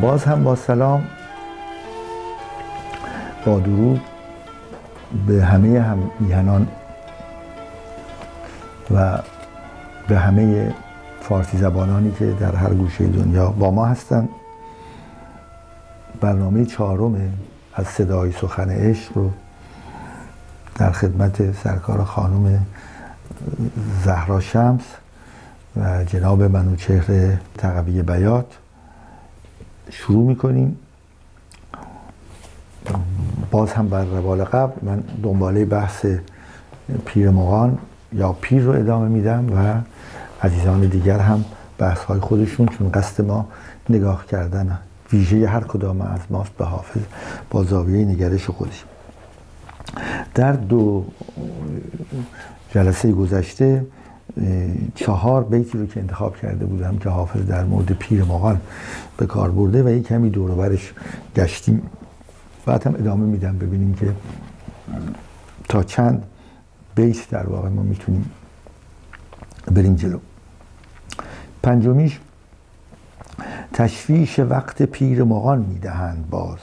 [0.00, 1.04] باز هم با سلام
[3.46, 4.00] با درود
[5.26, 6.68] به همه هم میهنان
[8.90, 9.18] و
[10.08, 10.74] به همه
[11.20, 14.28] فارسی زبانانی که در هر گوشه دنیا با ما هستند
[16.20, 17.32] برنامه چهارم
[17.74, 19.30] از صدای سخن عشق رو
[20.74, 22.66] در خدمت سرکار خانم
[24.04, 24.82] زهرا شمس
[25.76, 28.46] و جناب منوچهر تقوی بیات
[29.90, 30.76] شروع می‌کنیم.
[33.50, 36.06] باز هم بر روال قبل من دنباله بحث
[37.04, 37.78] پیر مغان
[38.12, 39.80] یا پیر رو ادامه میدم و
[40.46, 41.44] عزیزان دیگر هم
[41.78, 43.48] بحث های خودشون چون قصد ما
[43.88, 44.78] نگاه کردن
[45.12, 47.00] ویژه هر کدام از ماست به حافظ
[47.50, 48.84] با زاویه نگرش خودش.
[50.34, 51.04] در دو
[52.74, 53.86] جلسه گذشته
[54.94, 58.60] چهار بیتی رو که انتخاب کرده بودم که حافظ در مورد پیر مغان
[59.16, 60.92] به کار برده و یک کمی دور برش
[61.36, 61.82] گشتیم.
[62.66, 64.12] بعد هم ادامه میدم ببینیم که
[65.68, 66.24] تا چند
[66.94, 68.30] بیت در واقع ما می‌تونیم
[69.72, 70.18] بریم جلو.
[71.62, 72.20] پنجمیش
[73.72, 76.58] تشویش وقت پیر مغان می‌دهند باز.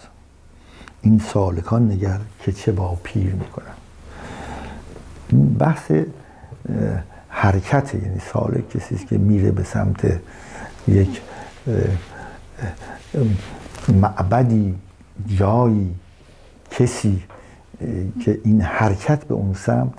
[1.02, 3.74] این سالکان نگر که چه با پیر می‌کنن
[5.60, 5.92] بحث
[7.40, 10.20] حرکت یعنی سالک کسی است که میره به سمت
[10.88, 11.22] یک
[13.88, 14.76] معبدی
[15.28, 15.96] جایی
[16.72, 17.24] کسی
[18.26, 19.94] که این حرکت به اون سمت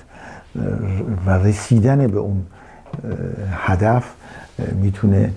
[1.27, 2.47] و رسیدن به اون
[3.53, 4.05] هدف
[4.73, 5.33] می‌تونه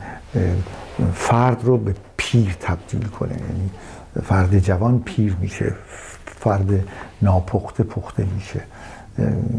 [1.13, 3.31] فرد رو به پیر تبدیل کنه.
[3.31, 3.69] یعنی
[4.23, 5.73] فرد جوان پیر میشه
[6.25, 6.69] فرد
[7.21, 8.61] ناپخته پخته میشه.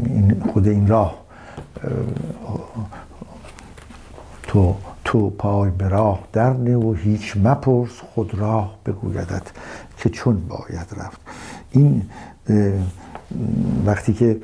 [0.06, 1.21] این خود این راه.
[4.42, 4.74] تو
[5.04, 9.42] تو پای به راه در و هیچ مپرس خود راه بگویدت
[9.98, 11.20] که چون باید رفت.
[11.70, 12.02] این
[13.86, 14.40] وقتی که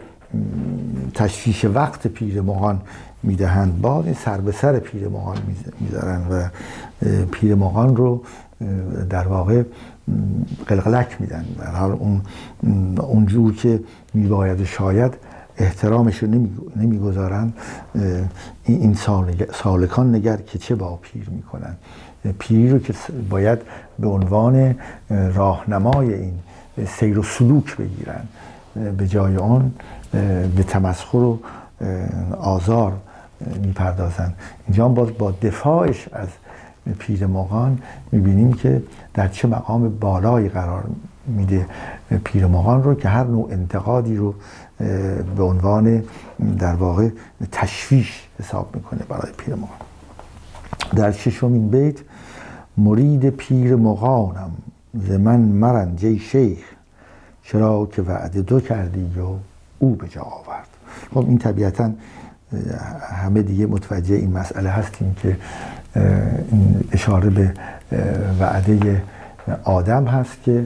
[1.15, 2.81] تشویش وقت پیر مغان
[3.23, 5.37] می‌دهند باز این سر به سر پیر مغان
[5.81, 6.49] می‌ذارن و
[7.25, 8.23] پیر مغان رو
[9.11, 9.63] در واقع
[10.67, 11.45] قلقلک میدن.
[11.75, 12.23] حال اون
[12.99, 13.81] اونجور که
[14.15, 15.15] میباید شاید
[15.59, 16.29] احترامش رو
[16.77, 17.53] نمی‌گذارن
[18.65, 18.95] این
[19.53, 21.77] سالکان نگر که چه با پیر می‌کنن.
[22.39, 22.95] پیری رو که
[23.31, 23.59] باید
[23.99, 24.75] به عنوان
[25.11, 26.35] راهنمای این
[26.87, 28.21] سیر و سلوک بگیرن.
[28.97, 29.73] به جای آن
[30.57, 31.39] به تمسخر و
[32.41, 32.93] آزار
[33.63, 34.35] می‌پردازن.
[34.67, 36.29] اینجا باز با دفاعش از
[36.99, 37.79] پیر مغان
[38.13, 38.83] می‌بینیم که
[39.15, 40.85] در چه مقام بالایی قرار
[41.29, 41.67] میده
[42.25, 44.35] پیر مغان رو که هر نوع انتقادی رو
[45.37, 46.05] به عنوان
[46.59, 47.09] در واقع
[47.53, 49.79] تشویش حساب می‌کنه برای پیر مغان
[50.97, 51.97] در ششمین بیت
[52.77, 54.51] مرید پیر مغانم
[54.95, 56.65] ز من مرنجه شیخ
[57.43, 59.37] چرا که وعده دو کردی و
[59.79, 60.69] او به جا آورد.
[61.15, 61.91] خب این طبیعتا
[63.11, 65.37] همه دیگه متوجه این مسئله هستیم که
[66.93, 67.55] اشاره به
[68.41, 69.03] وعده
[69.65, 70.65] آدم هست که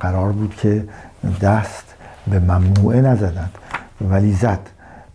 [0.00, 0.84] قرار بود که
[1.42, 1.94] دست
[2.30, 3.50] به ممنوعه نزدند
[4.00, 4.60] ولی زد.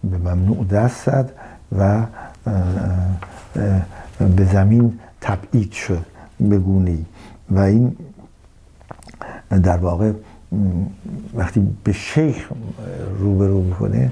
[0.04, 1.32] به ممنوع دست زد
[1.78, 2.06] و
[4.36, 6.06] به زمین تبعید شد
[6.40, 6.98] به گونه
[7.52, 7.96] و این
[9.50, 10.12] در واقع
[11.34, 12.50] وقتی به شیخ
[13.20, 14.12] روبرو می‌کنه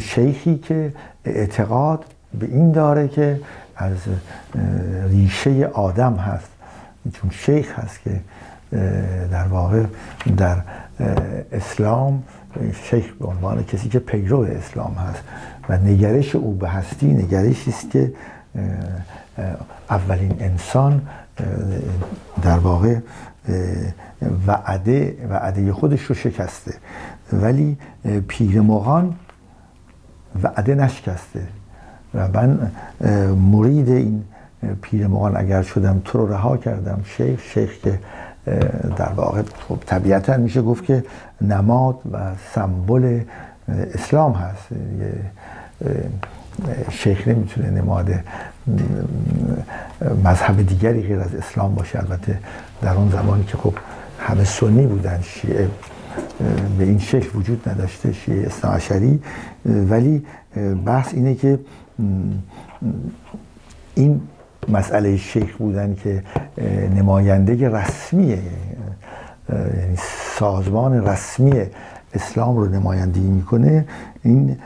[0.00, 0.92] شیخی که
[1.24, 2.04] اعتقاد
[2.38, 3.40] به این داره که
[3.76, 3.96] از
[5.08, 6.48] ریشه آدم هست
[7.12, 8.20] چون شیخ هست که
[9.30, 9.82] در واقع
[10.36, 10.56] در
[11.52, 12.22] اسلام
[12.90, 15.22] شیخ به عنوان کسی که پیرو اسلام هست
[15.68, 18.12] و نگرش او به هستی نگرشی است که
[19.90, 21.02] اولین انسان
[22.42, 22.98] در واقع
[24.46, 26.74] وعده وعده خودش رو شکسته.
[27.32, 27.76] ولی
[28.28, 29.14] پیر مغان
[30.42, 31.46] وعده نشکسته.
[32.14, 32.70] و من
[33.52, 34.24] مرید این
[34.82, 37.98] پیر مغان اگر شدم تو رو رها کردم شیخ شیخ که
[38.96, 41.04] در واقع خب طبیعتا میشه گفت که
[41.40, 42.18] نماد و
[42.54, 43.20] سمبل
[43.68, 44.68] اسلام هست.
[46.90, 48.10] شیخ نمی‌تونه نماد
[50.24, 51.98] مذهب دیگری غیر از اسلام باشه.
[51.98, 52.38] البته
[52.82, 53.74] در اون زمانی که خب
[54.18, 55.68] همه سنی بودن شیعه
[56.78, 59.22] به این شکل وجود نداشته شیعه اصناعشری
[59.66, 60.26] ولی
[60.86, 61.58] بحث اینه که
[63.94, 64.20] این
[64.68, 66.22] مسئله شیخ بودن که
[66.96, 68.38] نماینده رسمیه.
[69.48, 69.96] یعنی
[70.38, 71.52] سازمان رسمی
[72.14, 73.84] اسلام رو نمایندگی می‌کنه.
[74.22, 74.56] این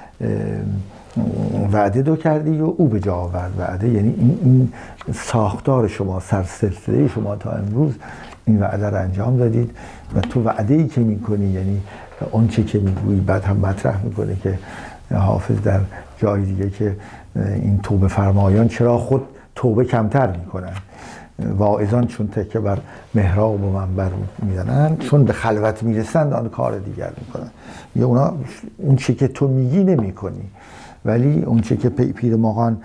[1.73, 3.53] وعده دو کردی و او به جا آورد.
[3.59, 4.73] وعده یعنی این, این
[5.15, 7.95] ساختار شما سرسلسله شما تا امروز
[8.45, 9.71] این وعده رو انجام دادید
[10.17, 11.81] و تو وعده ای که می‌کنی یعنی
[12.31, 14.59] اون چه که می‌گویی بعد هم مطرح می‌کنه که
[15.15, 15.81] حافظ در
[16.19, 16.97] جای دیگه که
[17.37, 19.23] این توبه فرمایان چرا خود
[19.59, 20.73] توبه کمتر می‌کنن.
[21.39, 22.79] واعظان چون تکه بر
[23.15, 24.11] محراب و منبر
[24.43, 27.51] می‌زنن چون به خلوت می‌رسند آن کار دیگر می‌کنن.
[27.97, 28.35] یا اونا
[28.77, 30.51] اون چه که تو میگی نمی‌کنی.
[31.05, 32.83] ولی اون چه که پیر ماغان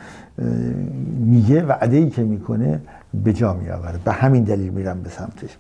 [1.20, 2.82] میگه وعده ای که می‌کنه
[3.24, 5.58] به جا میآوره به همین دلیل میرم به سمتش.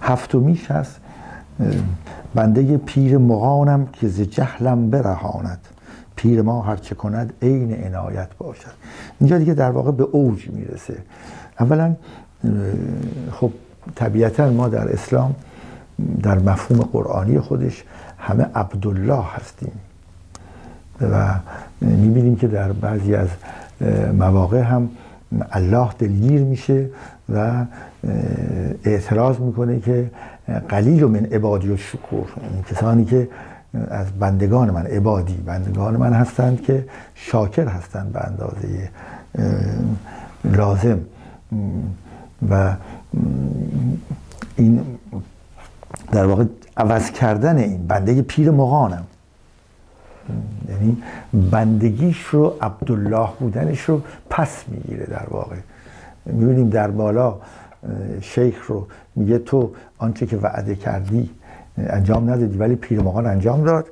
[0.00, 1.00] هفتمیش هست
[2.34, 5.58] بنده پیر مغانم که ز جهلم برهاند.
[6.20, 8.70] پیر ما هرچه کند عین عنایت باشد.
[9.20, 10.94] اینجا دیگه در واقع به اوج می‌رسه.
[11.60, 11.94] اولا
[13.32, 13.50] خب
[13.94, 15.34] طبیعتا ما در اسلام
[16.22, 17.84] در مفهوم قرآنی خودش
[18.18, 19.72] همه عبدالله هستیم.
[21.00, 21.34] و
[21.80, 23.28] می‌بینیم که در بعضی از
[24.18, 24.88] مواقع هم
[25.50, 26.86] الله دلگیر میشه
[27.34, 27.64] و
[28.84, 30.10] اعتراض می‌کنه که
[30.68, 32.26] قلیل من عبادی و شکور
[32.70, 33.28] کسانی که
[33.74, 38.90] از بندگان من عبادی بندگان من هستند که شاکر هستند به اندازه
[40.44, 41.00] لازم.
[42.50, 42.74] و
[44.56, 44.84] این
[46.12, 46.44] در واقع
[46.76, 49.04] عوض کردن این بنده پیر مغانم.
[50.68, 51.02] یعنی
[51.50, 55.56] بندگیش رو عبدالله بودنش رو پس می‌گیره در واقع.
[56.26, 57.36] می‌بینیم در بالا
[58.20, 58.86] شیخ رو
[59.16, 61.30] میگه تو آنچه که وعده کردی
[61.78, 63.86] انجام ندادی ولی پیرمغان انجام داد.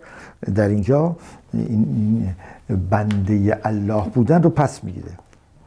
[0.55, 1.17] در اینجا
[1.53, 2.35] این
[2.91, 5.11] بنده الله بودن رو پس می‌گیره.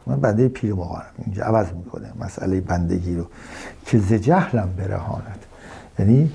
[0.08, 3.26] من بنده پیرمغانم اینجا عوض می‌کنه مسئله بندگی رو.
[3.86, 5.46] که ز جهلم برهاند.
[6.00, 6.32] یعنی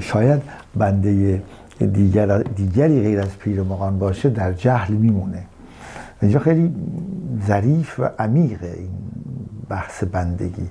[0.00, 0.42] شاید
[0.76, 1.42] بنده
[1.78, 5.42] دیگر دیگری غیر از پیرمغان باشه در جهل میمونه.
[6.22, 6.74] اینجا خیلی
[7.46, 8.90] ظریف و عمیقه این
[9.68, 10.68] بحث بندگی.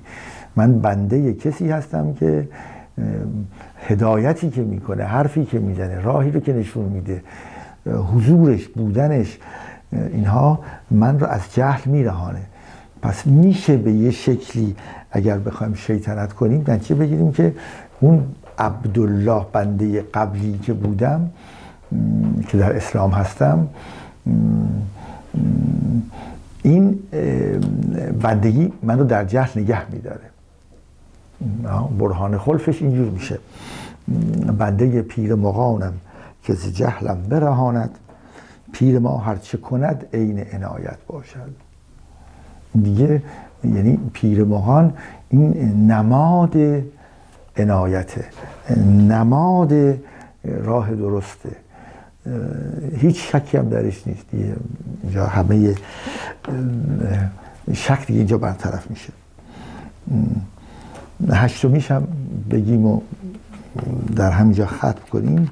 [0.56, 2.48] من بنده کسی هستم که
[3.88, 7.22] هدایتی که می‌کنه حرفی که می‌زنه راهی رو که نشون میده
[7.86, 9.38] حضورش بودنش
[9.92, 10.60] اینها
[10.90, 12.42] من رو از جهل میرهانه.
[13.02, 14.76] پس میشه به یه شکلی
[15.10, 17.54] اگر بخوایم شیطنت کنیم نتیجه بگیریم که
[18.00, 18.26] اون
[18.58, 21.30] عبدالله بنده قبلی که بودم
[22.48, 23.68] که در اسلام هستم
[26.62, 26.98] این
[28.22, 30.33] بندگی منو در جهل نگه میداره.
[31.98, 33.38] برهان خلفش اینجور میشه.
[34.58, 35.92] بنده پیر مغانم
[36.42, 37.90] که ز جهلم برهاند
[38.72, 41.50] پیر ما هرچه کند عین عنایت باشد.
[42.82, 43.22] دیگه
[43.64, 44.94] یعنی پیر مغان
[45.28, 45.52] این
[45.90, 46.56] نماد
[47.56, 48.24] عنایته
[49.08, 49.72] نماد
[50.44, 51.50] راه درسته.
[52.96, 54.26] هیچ شکی هم درش نیست.
[55.02, 55.74] اینجا همه
[57.72, 59.12] شک دیگه اینجا برطرف میشه.
[61.30, 62.08] هشتمیش هم
[62.50, 63.00] بگیم و
[64.16, 65.50] در همینجا ختم کنیم.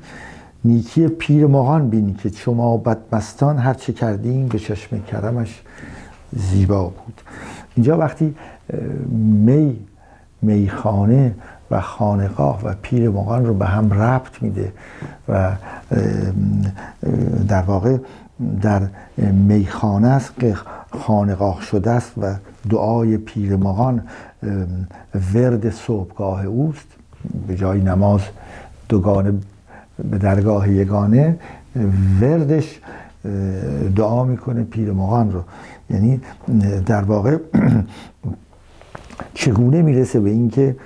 [0.64, 5.62] نیکی پیر مغان بینی که شما بدمستان هر چه کردیم به چشم کرمش
[6.36, 7.20] زیبا بود.
[7.76, 8.34] اینجا وقتی
[9.44, 9.76] می
[10.42, 11.34] میخانه
[11.70, 14.72] و خانقاه و پیر مغان رو به هم ربط میده
[15.28, 15.52] و
[17.48, 17.96] در واقع
[18.62, 18.82] در
[19.32, 20.56] میخانه است که
[20.90, 22.34] خانقاه شده است و
[22.70, 24.02] دعای پیر مغان
[25.34, 26.86] ورد صبحگاه اوست
[27.46, 28.20] به جای نماز
[28.88, 29.32] دوگانه
[30.10, 31.38] به درگاه یگانه
[32.20, 32.80] وردش
[33.96, 35.42] دعا می‌کنه پیر مغان رو.
[35.90, 36.20] یعنی
[36.86, 37.38] در واقع
[39.34, 40.76] چگونه می‌رسه به اینکه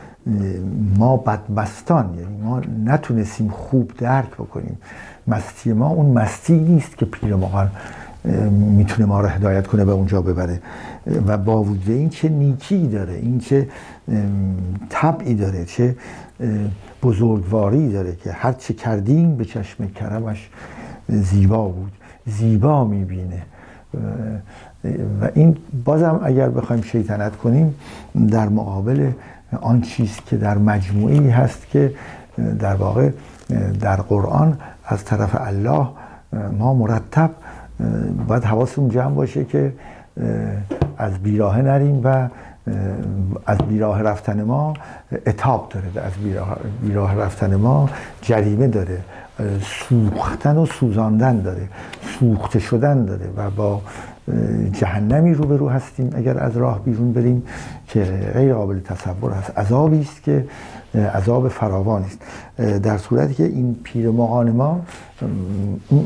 [0.99, 4.79] ما بدمستان یعنی ما نتونستیم خوب درک بکنیم.
[5.27, 7.71] مستی ما اون مستی نیست که پیرمغان
[8.51, 10.61] می‌تونه ما رو هدایت کنه به اونجا ببره.
[11.27, 13.69] و با وجود این چه نیکی داره این چه
[14.89, 15.97] طبعی داره چه
[17.03, 20.51] بزرگواری داره که هر چه کردیم به چشم کرمش
[21.09, 21.93] زیبا بود
[22.27, 23.43] زیبا می‌بینه.
[25.21, 27.75] و این بازم اگر بخوایم شیطنت کنیم
[28.31, 29.11] در مقابل
[29.61, 31.95] آن چیز که در مجموعی هست که
[32.59, 33.11] در واقع
[33.81, 35.87] در قرآن از طرف الله
[36.59, 37.31] ما مرتب
[38.29, 39.73] باید حواسمون جمع باشه که
[40.99, 42.29] از بیراه نریم و
[43.47, 44.75] از بیراه رفتن ما
[45.27, 46.13] اتاب داره از
[46.83, 47.91] بیراه, رفتن ما
[48.23, 48.99] جریمه داره.
[49.89, 51.69] سوختن و سوزاندن داره.
[52.19, 53.81] سوخته شدن داره و با
[54.73, 56.11] جهنمی روبرو هستیم.
[56.15, 57.43] اگر از راه بیرون بریم
[57.89, 58.05] که
[58.35, 60.45] غیر قابل تصور هست عذابی است که
[61.15, 62.19] عذاب فراوان است.
[62.81, 64.81] در صورتی که این پیرمغان ما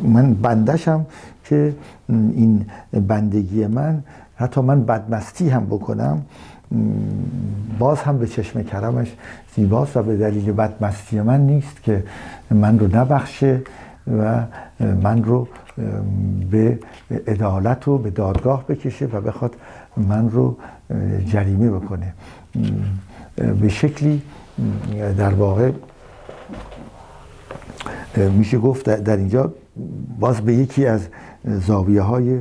[0.04, 1.06] من بندشم
[1.50, 1.74] که
[2.08, 2.66] این
[3.08, 4.02] بندگی من
[4.36, 6.22] حتی من بدمستی هم بکنم
[7.78, 9.16] باز هم به چشم کرمش
[9.56, 12.04] زیباست و به دلیل بدمستی من نیست که
[12.50, 13.62] من رو نبخشه
[14.18, 14.44] و
[14.80, 15.48] من رو
[16.50, 16.78] به
[17.26, 19.56] عدالت و به دادگاه بکشه و بخواد
[19.96, 20.56] من رو
[21.26, 22.14] جریمه بکنه.
[23.60, 24.22] به شکلی
[25.18, 25.70] در واقع
[28.16, 29.52] میشه گفت در اینجا
[30.20, 31.08] باز به یکی از
[31.44, 32.38] زاویه های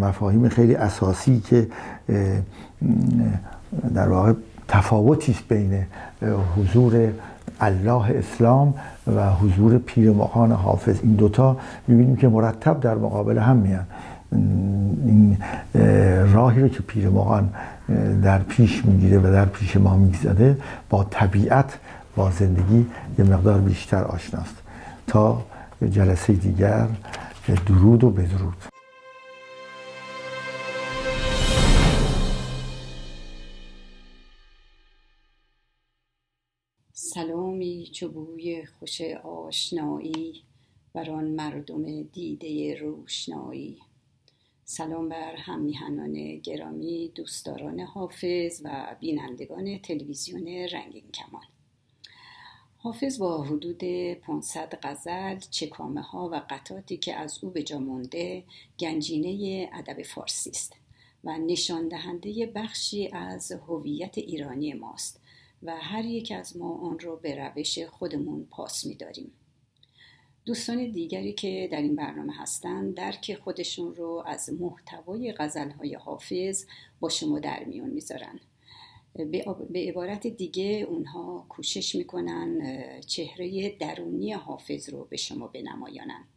[0.00, 1.66] مفاهیم خیلی اساسی که
[3.94, 4.32] در واقع
[4.68, 5.86] تفاوتی است بین
[6.56, 7.08] حضور
[7.60, 8.74] الله اسلام
[9.16, 11.00] و حضور پیر مقان حافظ.
[11.02, 11.56] این دوتا
[11.88, 13.86] می‌بینیم که مرتب در مقابل هم میان.
[15.06, 15.38] این
[16.32, 17.48] راهی رو که پیر مقان
[18.22, 20.56] در پیش می‌گیره و در پیش ما می‌گذاره
[20.90, 21.78] با طبیعت
[22.16, 22.86] با زندگی
[23.18, 24.54] یه مقدار بیشتر آشناست.
[25.06, 25.42] تا
[25.90, 26.86] جلسه دیگر.
[27.52, 28.62] درود و بدرود.
[36.92, 40.42] سلامی چوبوی خوش آشنایی
[40.94, 43.78] بر آن مردم دیده روشنایی.
[44.64, 51.53] سلام بر هم میهنان گرامی دوستداران حافظ و بینندگان تلویزیون رنگین کمان.
[52.84, 58.44] حافظ با حدود 500 غزل، چکامه ها و قطاتی که از او به جا مونده
[58.80, 60.76] گنجینه ادب فارسی است
[61.24, 65.20] و نشان دهنده بخشی از هویت ایرانی ماست
[65.62, 69.32] و هر یک از ما آن را به روش خودمون پاس میداریم.
[70.44, 76.64] دوستان دیگری که در این برنامه هستند درک خودشون رو از محتوای غزلهای حافظ
[77.00, 78.40] با شما در میون می‌ذارن.
[79.70, 82.60] به عبارت دیگه اونها کوشش می‌کنن
[83.06, 86.28] چهره درونی حافظ رو به شما بنمایانند.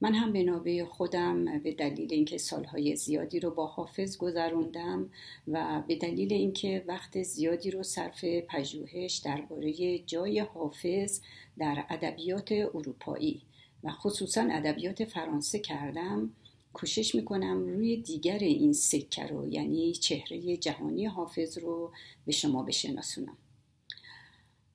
[0.00, 5.10] من هم به نوبه خودم به دلیل اینکه سالهای زیادی رو با حافظ گذروندم
[5.48, 11.20] و به دلیل اینکه وقت زیادی رو صرف پژوهش درباره جای حافظ
[11.58, 13.42] در ادبیات اروپایی
[13.84, 16.30] و خصوصا ادبیات فرانسه کردم
[16.72, 21.92] کوشش می‌کنم روی دیگر این سکه رو یعنی چهره جهانی حافظ رو
[22.26, 23.36] به شما بشناسونم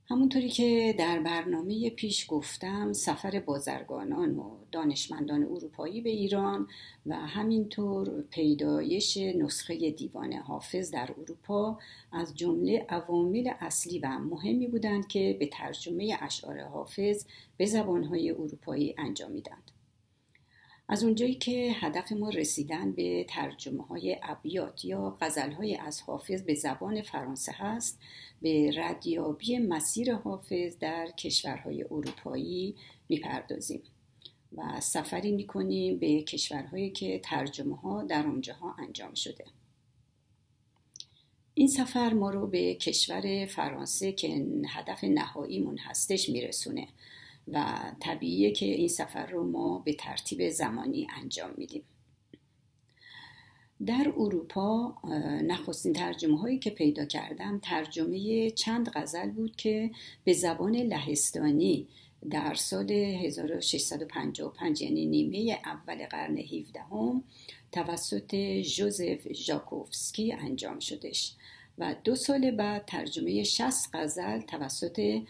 [0.06, 6.68] همونطوری که در برنامه پیش گفتم سفر بازرگانان و دانشمندان اروپایی به ایران
[7.06, 11.80] و همینطور پیدایش نسخه دیوان حافظ در اروپا
[12.12, 17.26] از جمله عوامل اصلی و مهمی بودند که به ترجمه اشعار حافظ
[17.58, 19.63] به زبانهای اروپایی انجامیدند.
[20.90, 26.44] از اونجایی که هدف ما رسیدن به ترجمه های ابیات یا غزل های از حافظ
[26.44, 28.00] به زبان فرانسه هست
[28.42, 32.76] به ردیابی مسیر حافظ در کشورهای اروپایی
[33.10, 33.84] می‌پردازیم
[34.58, 39.46] و سفری می‌کنیم به کشورهایی که ترجمه ها در اونجاها انجام شده.
[41.54, 46.88] این سفر ما رو به کشور فرانسه که هدف نهاییمون هستش میرسونه.
[47.48, 51.84] و طبیعیه که این سفر رو ما به ترتیب زمانی انجام میدیم.
[53.86, 54.96] در اروپا
[55.44, 59.92] نخستین ترجمه هایی که پیدا کردم ترجمه چند غزل بود که
[60.24, 61.88] به زبان لهستانی
[62.30, 67.24] در سال 1655 یعنی نیمه اول قرن 17 هم
[67.72, 68.36] توسط
[68.76, 71.36] جوزف ژاکوفسکی انجام شدش.
[71.78, 75.22] و دو سال بعد ترجمه 60 غزل توسط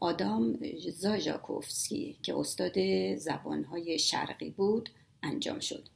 [0.00, 0.58] آدام
[0.90, 2.74] زاژاکوفسکی که استاد
[3.16, 4.90] زبانهای شرقی بود
[5.22, 5.88] انجام شد.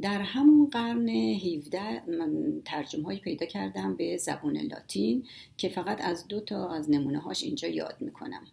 [0.00, 5.26] در همون قرن 17 من ترجمه هایی پیدا کردم به زبان لاتین
[5.56, 8.46] که فقط از دو تا از نمونه هاش اینجا یاد می‌کنم.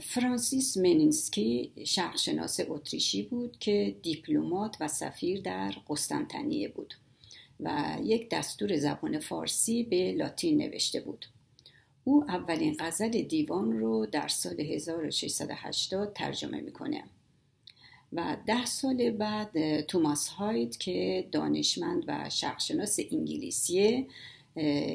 [0.00, 6.94] فرانسیس منینسکی شرقشناس اتریشی بود که دیپلمات و سفیر در قسطنطنیه بود
[7.60, 11.26] و یک دستور زبان فارسی به لاتین نوشته بود.
[12.08, 17.04] او اولین غزل دیوان رو در سال 1680 ترجمه می‌کنه.
[18.12, 24.06] و ده سال بعد توماس هاید که دانشمند و شخصشناس انگلیسیه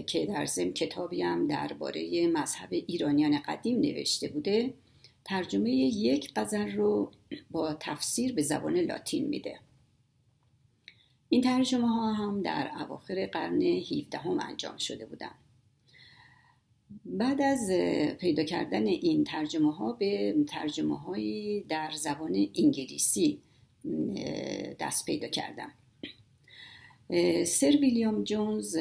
[0.08, 4.74] که در ضمن کتابی هم درباره مذهب ایرانیان قدیم نوشته بوده
[5.26, 7.12] ترجمه یک غزل رو
[7.52, 9.60] با تفسیر به زبان لاتین میده.
[11.30, 15.36] این ترجمه ها هم در اواخر قرن 17 هم انجام شده بودند
[17.06, 17.72] بعد از
[18.20, 23.40] پیدا کردن این ترجمه ها به ترجمه هایی در زبان انگلیسی
[24.80, 25.72] دست پیدا کردم.
[27.46, 28.78] سر ویلیام جونز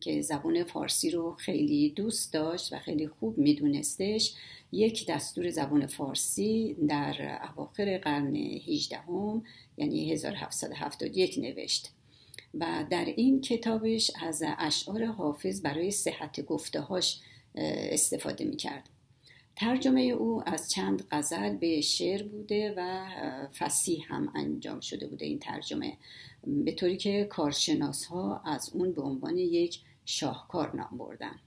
[0.00, 4.34] که زبان فارسی رو خیلی دوست داشت و خیلی خوب میدونستش
[4.72, 9.42] یک دستور زبان فارسی در اواخر قرن 18 هم
[9.76, 11.90] یعنی 1771 نوشت.
[12.60, 17.20] و در این کتابش از اشعار حافظ برای صحت گفتههاش
[17.54, 18.88] استفاده می‌کرد.
[19.56, 23.06] ترجمه او از چند غزل به شعر بوده و
[23.58, 25.96] فسیح هم انجام شده بوده این ترجمه
[26.46, 31.40] به طوری که کارشناس ها از اون به عنوان یک شاهکار نام بردن.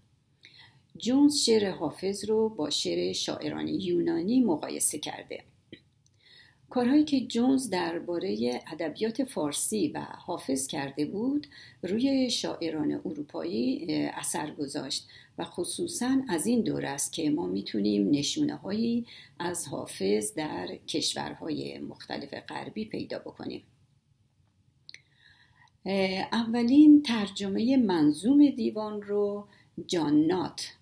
[0.97, 5.43] جونز شعر حافظ رو با شعر شاعران یونانی مقایسه کرده.
[6.69, 11.47] کارهایی که جونز درباره ادبیات فارسی و حافظ کرده بود
[11.83, 15.07] روی شاعران اروپایی اثر گذاشت
[15.38, 19.05] و خصوصا از این دور است که ما می‌تونیم نشونه هایی
[19.39, 23.63] از حافظ در کشورهای مختلف غربی پیدا بکنیم.
[26.31, 29.47] اولین ترجمه منظوم دیوان رو
[29.88, 30.74] جان نات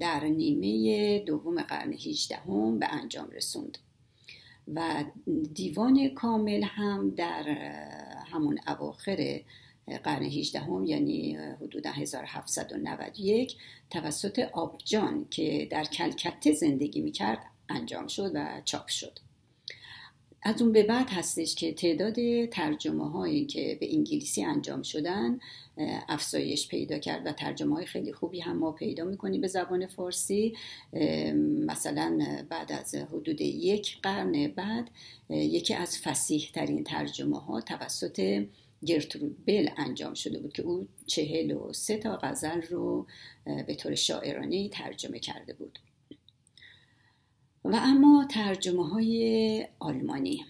[0.00, 3.78] در نیمه دوم قرن 18 هم به انجام رسوند.
[4.74, 5.04] و
[5.54, 7.42] دیوان کامل هم در
[8.32, 9.40] همون اواخر
[10.04, 13.56] قرن 18 هم یعنی حدود 1791
[13.90, 19.18] توسط آبجان که در کلکته زندگی می‌کرد انجام شد و چاپ شد.
[20.48, 25.38] از اون به بعد هستش که تعداد ترجمه هایی که به انگلیسی انجام شدن
[26.08, 30.56] افزایش پیدا کرد و ترجمه های خیلی خوبی هم ما پیدا می‌کنیم به زبان فارسی.
[31.66, 34.90] مثلا بعد از حدود یک قرن بعد
[35.30, 38.44] یکی از فسیح ترین ترجمه ها توسط
[38.86, 43.06] گرترود بل انجام شده بود که او چهل و سه تا غزل رو
[43.66, 45.78] به طور شاعرانه ترجمه کرده بود.
[47.68, 50.44] و اما ترجمه های آلمانی.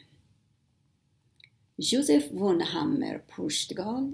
[1.78, 4.10] جوزف ون هممر پوشتگال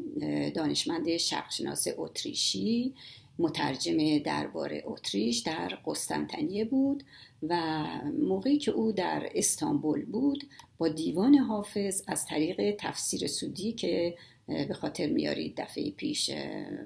[0.55, 2.95] دانشمند شرقشناس اتریشی
[3.39, 7.05] مترجم دربار اتریش در قسطنطنیه بود
[7.43, 7.85] و
[8.19, 10.45] موقعی که او در استانبول بود
[10.79, 16.31] با دیوان حافظ از طریق تفسیر سودی که به خاطر میارید دفعه پیش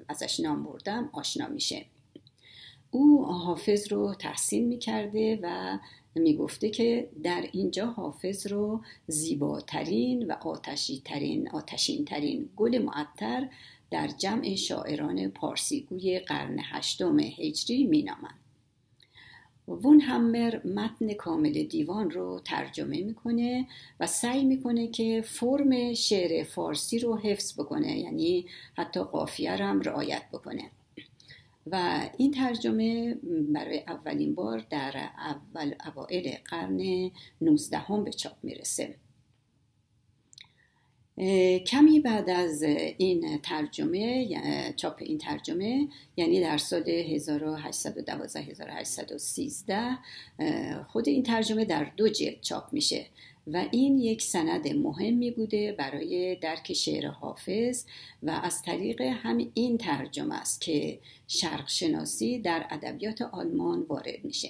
[0.09, 1.85] ازش نام بردم آشنا میشه.
[2.91, 5.77] او حافظ رو تحسین می‌کرده و
[6.15, 13.49] می‌گفته که در اینجا حافظ رو زیباترین و آتشی ترین آتشین ترین گل معطر
[13.91, 18.39] در جمع شاعران پارسیگوی قرن هشتم هجری مینامند.
[19.67, 23.67] وون هممر متن کامل دیوان رو ترجمه می‌کنه
[23.99, 30.23] و سعی می‌کنه که فرم شعر فارسی رو حفظ بکنه یعنی حتی قافیه هم رعایت
[30.33, 30.71] بکنه.
[31.67, 33.17] و این ترجمه
[33.53, 38.95] برای اولین بار در اول اوائل قرن 19 هم به چاپ می‌رسه.
[41.67, 42.63] کمی بعد از
[42.97, 44.27] این ترجمه
[44.75, 49.97] چاپ این ترجمه یعنی در سال 1812 1813
[50.83, 53.05] خود این ترجمه در دو جلد چاپ میشه.
[53.53, 57.85] و این یک سند مهمی بوده برای درک شعر حافظ
[58.23, 64.49] و از طریق هم این ترجمه است که شرق شناسی در ادبیات آلمان وارد میشه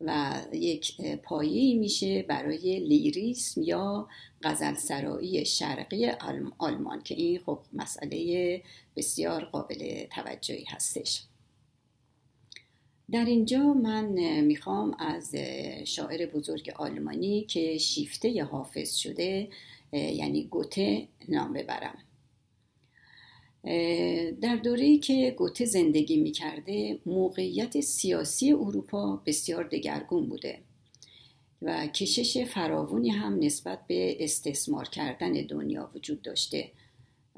[0.00, 4.08] و یک پایه‌ای میشه برای لیریسم یا
[4.42, 6.06] غزل سرایی شرقی
[6.58, 8.62] آلمان که این خب مسئله
[8.96, 11.22] بسیار قابل توجهی هستش.
[13.12, 15.34] در اینجا من می‌خوام از
[15.84, 19.48] شاعر بزرگ آلمانی که شیفته حافظ شده
[19.92, 21.98] یعنی گوته نام ببرم.
[24.40, 30.58] در دوره‌ای که گوته زندگی می‌کرده موقعیت سیاسی اروپا بسیار دگرگون بوده
[31.62, 36.70] و کشش فراوانی هم نسبت به استثمار کردن دنیا وجود داشته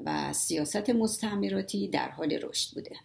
[0.05, 2.95] و سیاست مستعمراتی در حال رشد بوده.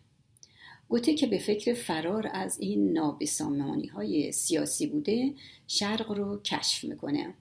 [0.89, 5.35] گوته که به فکر فرار از این نابسامانی های سیاسی بوده
[5.67, 7.35] شرق رو کشف می‌کنه.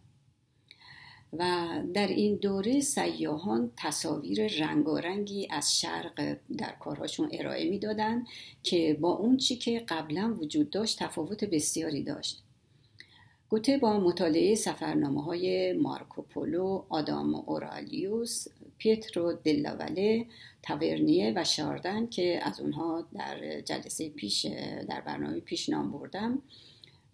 [1.34, 8.28] و در این دوره سیاهان تصاویر رنگارنگی از شرق در کارهاشون ارائه می‌دادند
[8.64, 12.43] که با اون چی که قبلا وجود داشت تفاوت بسیاری داشت.
[13.54, 20.26] گوته با مطالعه سفرنامه های مارکوپولو، آدام اورالیوس، پیترو دلاوله،
[20.64, 24.46] تاورنیه و شاردن که از اونها در جلسه پیش
[24.90, 26.42] در برنامه پیش نام بردم.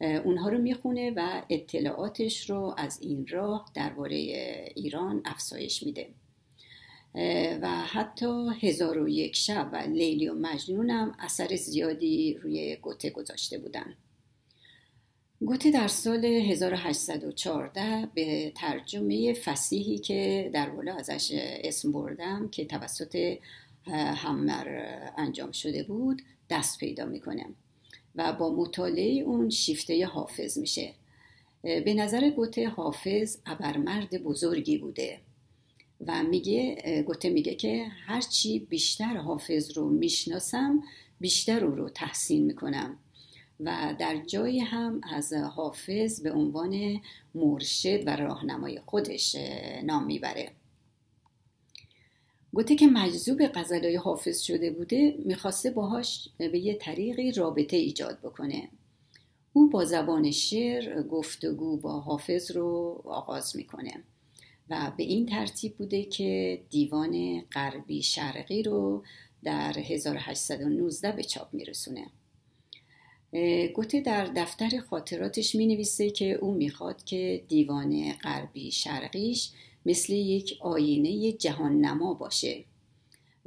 [0.02, 4.16] اونها رو می‌خونه و اطلاعاتش رو از این راه درباره
[4.76, 6.08] ایران افزایش میده.
[7.62, 13.58] و حتی هزار و یک شب و لیلی و مجنون اثر زیادی روی گوته گذاشته
[13.58, 13.96] بودن.
[15.46, 21.32] گوته در سال 1814 به ترجمه فسیحی که در بالا ازش
[21.64, 23.38] اسم بردم که توسط
[23.88, 27.46] هممر انجام شده بود دست پیدا می‌کنه
[28.16, 30.94] و با مطالعه اون شیفته حافظ میشه.
[31.62, 35.20] به نظر گوته حافظ ابرمرد بزرگی بوده
[36.08, 40.84] و میگه گوته میگه که هرچی بیشتر حافظ رو می‌شناسم
[41.20, 42.98] بیشتر او رو تحسین می‌کنم.
[43.60, 47.02] و در جایی هم از حافظ به عنوان
[47.36, 49.36] مرشد و راهنمای خودش
[49.84, 50.52] نام می‌بره.
[52.54, 58.70] گوته که مجذوب غزلای حافظ شده بوده می‌خواسته باهاش به یه طریقی رابطه ایجاد بکنه.
[59.54, 64.04] او با زبان شعر گفتگو با حافظ رو آغاز می‌کنه
[64.70, 69.04] و به این ترتیب بوده که دیوان غربی شرقی رو
[69.44, 72.08] در 1819 به چاپ میرسونه.
[73.74, 79.52] گوته در دفتر خاطراتش می نویسه که او می‌خواد که دیوان غربی شرقیش
[79.86, 82.64] مثل یک آینه جهان نما باشه.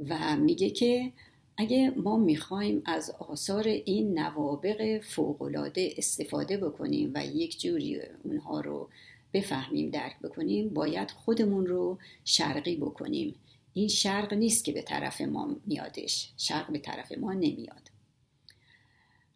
[0.09, 1.11] و میگه که
[1.57, 8.89] اگه ما می‌خوایم از آثار این نوابق فوقالعاده استفاده بکنیم و یک جوری اونها رو
[9.33, 13.35] بفهمیم درک بکنیم باید خودمون رو شرقی بکنیم.
[13.73, 16.31] این شرق نیست که به طرف ما میادش.
[16.37, 17.92] شرق به طرف ما نمیاد.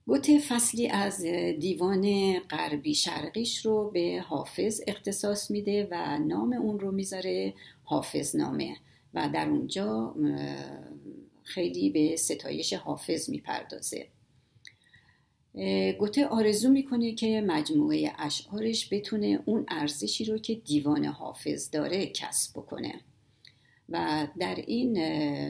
[0.08, 1.22] گوته فصلی از
[1.60, 8.78] دیوان غربی شرقیش رو به حافظ اختصاص میده و نام اون رو می‌ذاره حافظ نامه.
[9.14, 10.16] و در اونجا
[11.44, 14.08] خیلی به ستایش حافظ می‌پردازه.
[16.00, 22.52] گوته آرزو می‌کنه که مجموعه اشعارش بتونه اون ارزشی رو که دیوان حافظ داره کسب
[22.60, 23.02] بکنه.
[23.90, 24.94] و در این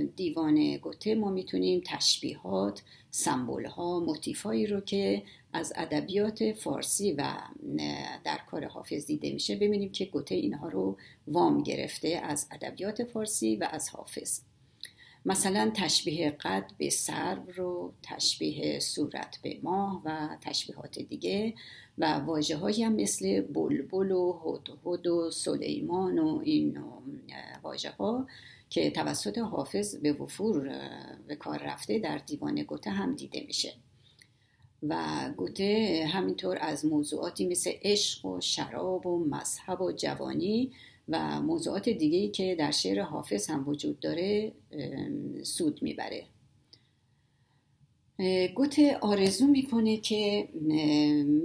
[0.06, 2.82] دیوان گوته ما می‌تونیم تشبیهات
[3.17, 7.34] سمبول ها موتیف هایی رو که از ادبیات فارسی و
[8.23, 13.56] در کار حافظ دیده میشه ببینیم که گوته اینها رو وام گرفته از ادبیات فارسی
[13.56, 14.41] و از حافظ.
[15.25, 21.53] مثلا تشبیه قد به سرو رو تشبیه صورت به ماه و تشبیهات دیگه
[21.97, 26.77] و واجه هم مثل بلبل و هدهد و سلیمان و این
[27.63, 28.27] واجه ها
[28.69, 30.80] که توسط حافظ به وفور
[31.27, 33.73] به کار رفته در دیوان گوته هم دیده میشه.
[34.84, 34.97] و
[35.38, 40.71] گوته همینطور از موضوعاتی مثل عشق و شراب و مذهب و جوانی
[41.10, 44.51] و موضوعات دیگه که در شعر حافظ هم وجود داره
[45.43, 46.25] سود می‌بره.
[48.56, 50.49] گوته آرزو می‌کنه که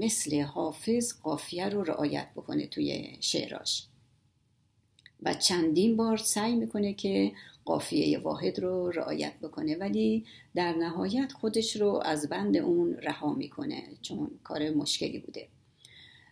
[0.00, 3.86] مثل حافظ قافیه رو رعایت بکنه توی شعراش.
[5.22, 7.32] و چندین بار سعی می‌کنه که
[7.64, 13.82] قافیه واحد رو رعایت بکنه ولی در نهایت خودش رو از بند اون رها می‌کنه
[14.02, 15.48] چون کار مشکلی بوده.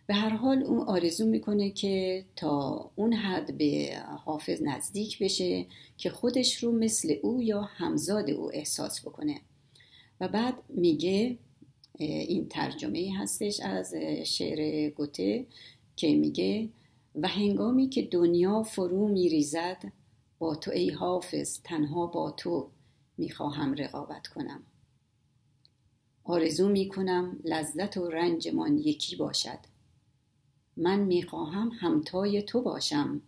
[0.07, 5.65] به هر حال اون آرزو می‌کنه که تا اون حد به حافظ نزدیک بشه
[5.97, 9.41] که خودش رو مثل او یا همزاد او احساس بکنه.
[10.21, 11.37] و بعد میگه
[11.99, 13.93] این ترجمه هستش از
[14.25, 15.45] شعر گوته
[15.95, 16.69] که میگه
[17.15, 19.91] و هنگامی که دنیا فرو میریزد
[20.39, 22.69] با تو ای حافظ تنها با تو
[23.17, 24.63] می‌خواهم رقابت کنم.
[26.23, 29.59] آرزو می‌کنم لذت و رنجمان یکی باشد.
[30.77, 33.21] من می‌خواهم همتای تو باشم.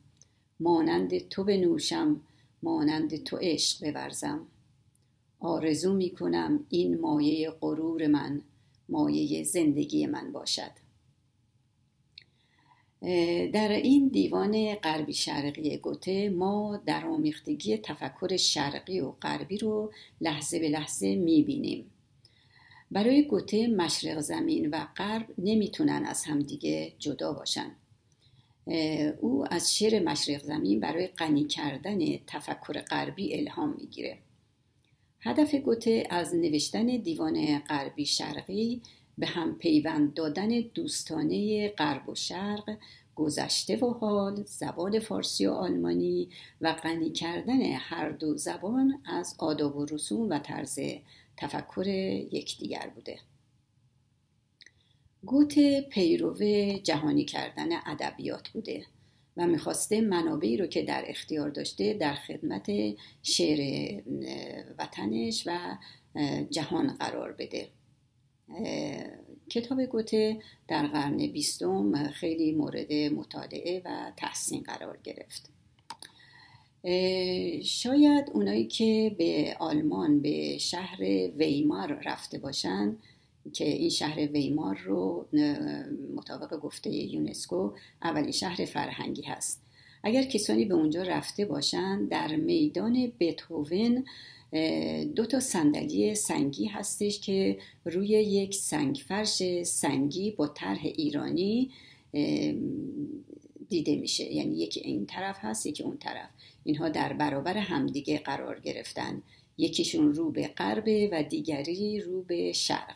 [0.60, 2.22] مانند تو بنوشم
[2.64, 4.48] مانند تو عشق بورزم.
[5.40, 8.42] آرزو می‌کنم این مایه غرور من
[8.90, 10.83] مایه زندگی من باشد.
[13.54, 20.60] در این دیوان غربی شرقی گوته ما در آمیختگی تفکر شرقی و غربی رو لحظه
[20.60, 21.92] به لحظه می‌بینیم.
[22.92, 27.72] برای گوته مشرق زمین و غرب نمی‌تونن از همدیگه جدا باشن.
[29.22, 34.18] او از شعر مشرق زمین برای غنی کردن تفکر غربی الهام می‌گیره.
[35.20, 38.82] هدف گوته از نوشتن دیوان غربی شرقی
[39.18, 42.78] به هم پیوند دادن دوستانه غرب و شرق
[43.16, 46.30] گذشته و حال زبان فارسی و آلمانی
[46.62, 50.80] و غنی کردن هر دو زبان از آداب و رسوم و طرز
[51.38, 51.88] تفکر
[52.32, 53.20] یکدیگر بوده.
[55.26, 56.34] گوته پیرو
[56.84, 58.86] جهانی کردن ادبیات بوده
[59.38, 62.72] و می‌خواسته منابعی رو که در اختیار داشته در خدمت
[63.24, 64.02] شعر
[64.80, 65.78] وطنش و
[66.52, 67.70] جهان قرار بده.
[69.50, 70.38] کتاب گوته
[70.68, 75.50] در قرن بیستم خیلی مورد مطالعه و تحسین قرار گرفت.
[77.64, 81.02] شاید اونایی که به آلمان به شهر
[81.38, 82.98] ویمار رفته باشن
[83.54, 85.28] که این شهر ویمار رو
[86.16, 89.62] مطابق گفته یونسکو اولین شهر فرهنگی هست.
[90.04, 94.06] اگر کسانی به اونجا رفته باشند در میدان بتهوون
[95.16, 101.70] دو تا صندلی سنگی هستش که روی یک سنگ فرش سنگی با طرح ایرانی
[103.70, 104.34] دیده میشه.
[104.34, 106.30] یعنی یکی این طرف هست یکی اون طرف.
[106.64, 109.22] اینها در برابر همدیگه قرار گرفتن.
[109.58, 112.96] یکیشون رو به غرب و دیگری رو به شرق.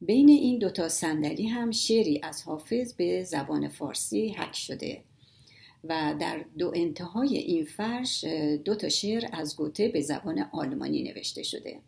[0.00, 5.02] بین این دوتا صندلی هم شعری از حافظ به زبان فارسی حک شده.
[5.84, 8.24] و در دو انتهای این فرش
[8.64, 11.80] دو تا شعر از گوته به زبان آلمانی نوشته شده.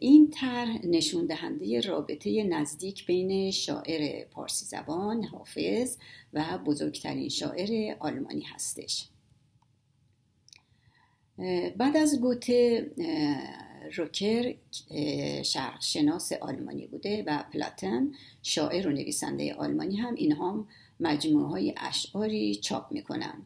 [0.00, 5.96] این طرح نشون دهنده رابطه نزدیک بین شاعر پارسی زبان حافظ
[6.32, 9.08] و بزرگترین شاعر آلمانی هستش.
[11.76, 12.90] بعد از گوته
[13.96, 14.54] روکر
[15.80, 20.68] شناس آلمانی بوده و پلاتن شاعر و نویسنده آلمانی هم اینها هم
[21.00, 23.42] مجموعه های اشعاری چاپ می‌کنن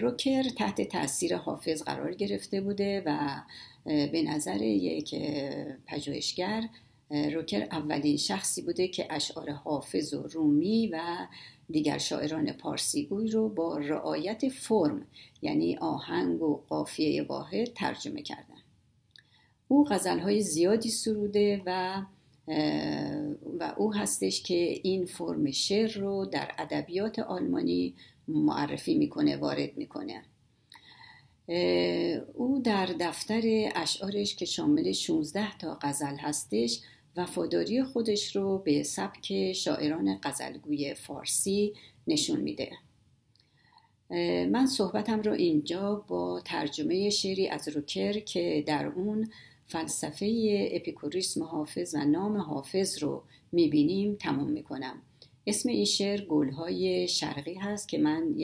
[0.00, 3.42] روکر تحت تاثیر حافظ قرار گرفته بوده و
[3.84, 5.14] به نظر یک
[5.86, 6.68] پژوهشگر
[7.10, 11.26] روکر اولین شخصی بوده که اشعار حافظ و رومی و
[11.70, 15.06] دیگر شاعران پارسیگوی رو با رعایت فرم
[15.42, 18.62] یعنی آهنگ و قافیه واحد ترجمه کردن.
[19.68, 22.02] او غزلهای زیادی سروده و
[23.58, 27.94] و او هستش که این فرم شعر رو در ادبیات آلمانی
[28.28, 30.22] معرفی می‌کنه وارد می‌کنه.
[32.34, 33.42] او در دفتر
[33.74, 36.80] اشعارش که شامل 16 تا غزل هستش
[37.16, 41.74] وفاداری خودش رو به سبک شاعران غزلگوی فارسی
[42.06, 42.70] نشون میده.
[44.50, 49.30] من صحبتم رو اینجا با ترجمه شعری از روکر که در اون
[49.66, 53.22] فلسفه اپیکوریسم حافظ و نام حافظ رو
[53.52, 55.02] می‌بینیم تموم می‌کنم.
[55.46, 58.34] اسم این شعر گلهای شرقی هست که من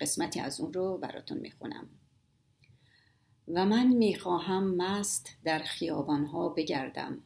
[0.00, 1.88] قسمتی از اون رو براتون می‌خونم.
[3.48, 7.18] و من می‌خواهم مست در خیابانها بگردم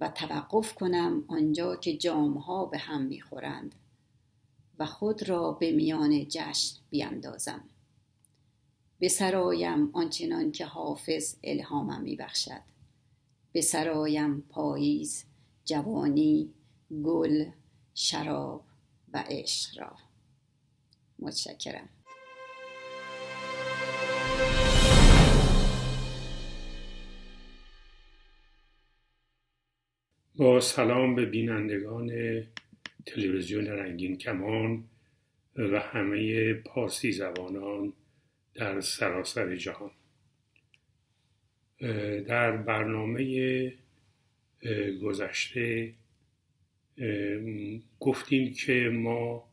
[0.00, 3.74] و توقف کنم آنجا که جامها به هم می‌خورند
[4.78, 7.64] و خود را به میان جشن بیاندازم
[9.06, 12.62] سرایم آنچنان که حافظ الهامم میبخشد.
[13.62, 15.24] سرایم پاییز
[15.64, 16.54] جوانی
[17.04, 17.44] گل
[17.94, 18.64] شراب
[19.12, 19.96] و عشق را.
[21.18, 21.88] متشکرم.
[30.36, 32.10] با سلام به بینندگان
[33.06, 34.84] تلویزیون رنگین کمان
[35.56, 37.92] و همه پارسی زبانان
[38.58, 39.90] در سراسر جهان.
[42.28, 43.72] در برنامه
[45.02, 45.92] گذشته
[48.00, 49.48] گفتیم که ما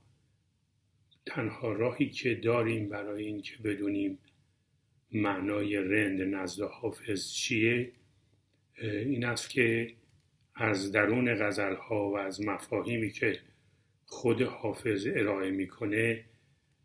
[1.25, 4.17] تنها راهی که داریم برای اینکه بدونیم
[5.11, 7.91] معنای رند نزد حافظ چیه
[8.81, 9.93] این است که
[10.55, 13.39] از درون غزل ها و از مفاهیمی که
[14.05, 16.25] خود حافظ ارائه می‌کنه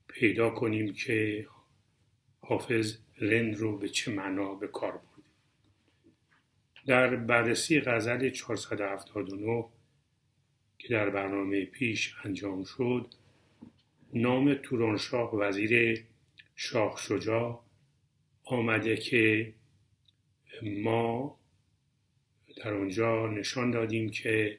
[0.09, 1.47] پیدا کنیم که
[2.41, 5.29] حافظ رند رو به چه معنا به کار برده
[6.87, 9.65] در بررسی غزل 479
[10.79, 13.15] که در برنامه پیش انجام شد
[14.15, 16.05] نام تورانشاه وزیر
[16.57, 17.65] شاه شجاع
[18.45, 19.53] آمده که
[20.63, 21.39] ما
[22.57, 24.59] در آنجا نشان دادیم که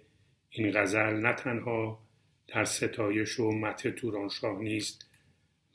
[0.50, 2.00] این غزل نه تنها
[2.48, 5.10] در ستایش و مت تورانشاه نیست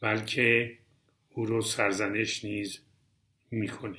[0.00, 0.78] بلکه
[1.38, 2.79] او رو سرزنش نیز
[3.51, 3.99] می‌کنه.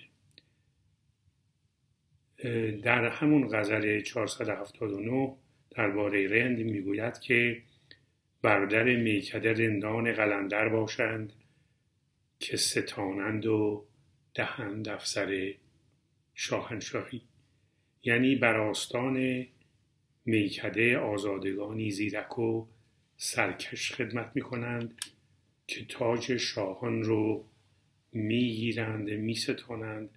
[2.84, 5.36] در همون غزل 479
[5.71, 7.62] درباره رند می‌گوید که
[8.41, 11.34] برادر میکده رندان قلندر باشند
[12.39, 13.86] که ستانند و
[14.34, 15.54] دهند افسر
[16.34, 17.21] شاهنشاهی.
[18.04, 19.45] یعنی بر آستان
[20.26, 22.67] میکده آزادگانی زیرک و
[23.17, 24.93] سرکش خدمت می‌کنند.
[25.67, 27.45] که تاج شاهان رو
[28.12, 30.10] می‌گیرند میستانند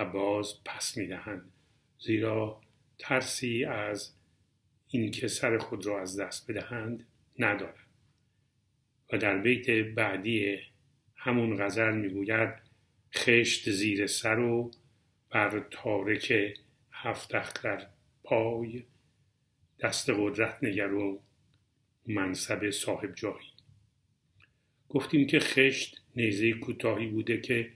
[0.00, 1.52] و باز پس می‌دهند.
[1.98, 2.60] زیرا
[2.98, 4.12] ترسی از
[4.88, 7.06] اینکه سر خود را از دست بدهند
[7.38, 7.88] ندارند
[9.12, 10.58] و در بیت بعدی
[11.16, 12.54] همون غزل می‌گوید
[13.14, 14.70] خشت زیر سر و
[15.30, 16.54] بر تارک
[16.90, 17.86] هفت اختر
[18.22, 18.84] پای
[19.80, 21.22] دست قدرت نگر و
[22.06, 23.57] منصب صاحب جایی.
[24.88, 27.70] گفتیم که خشت نیزه کوتاهی بوده که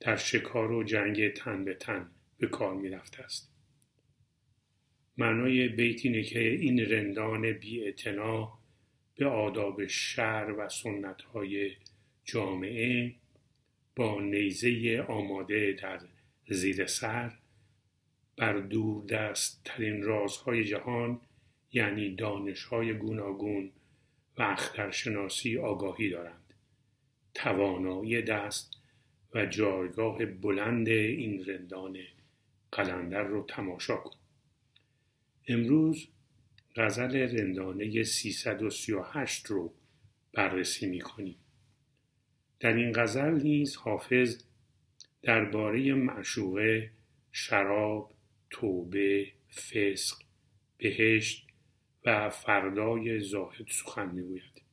[0.00, 3.50] در شکار و جنگ تن به تن به کار می رفته است.
[5.18, 7.94] معنای بیت اینه که این رندان بی
[9.14, 11.72] به آداب شهر و سنت های
[12.24, 13.14] جامعه
[13.96, 16.00] با نیزه آماده در
[16.48, 17.32] زیر سر
[18.36, 21.20] بر دور دست ترین رازهای جهان
[21.72, 23.70] یعنی دانشهای گوناگون
[24.38, 26.45] و اخترشناسی آگاهی دارند.
[27.36, 28.72] توانایی دست
[29.34, 31.98] و جایگاه بلند این رندان
[32.72, 34.18] قلندر رو تماشا کن
[35.48, 36.08] امروز
[36.76, 39.74] غزل رندانه 338 رو
[40.32, 41.36] بررسی می کنیم.
[42.60, 44.42] در این غزل نیز حافظ
[45.22, 46.90] درباره معشوقه
[47.32, 48.12] شراب
[48.50, 50.16] توبه فسق
[50.78, 51.46] بهشت
[52.04, 54.65] و فردای زاهد سخن می‌گوید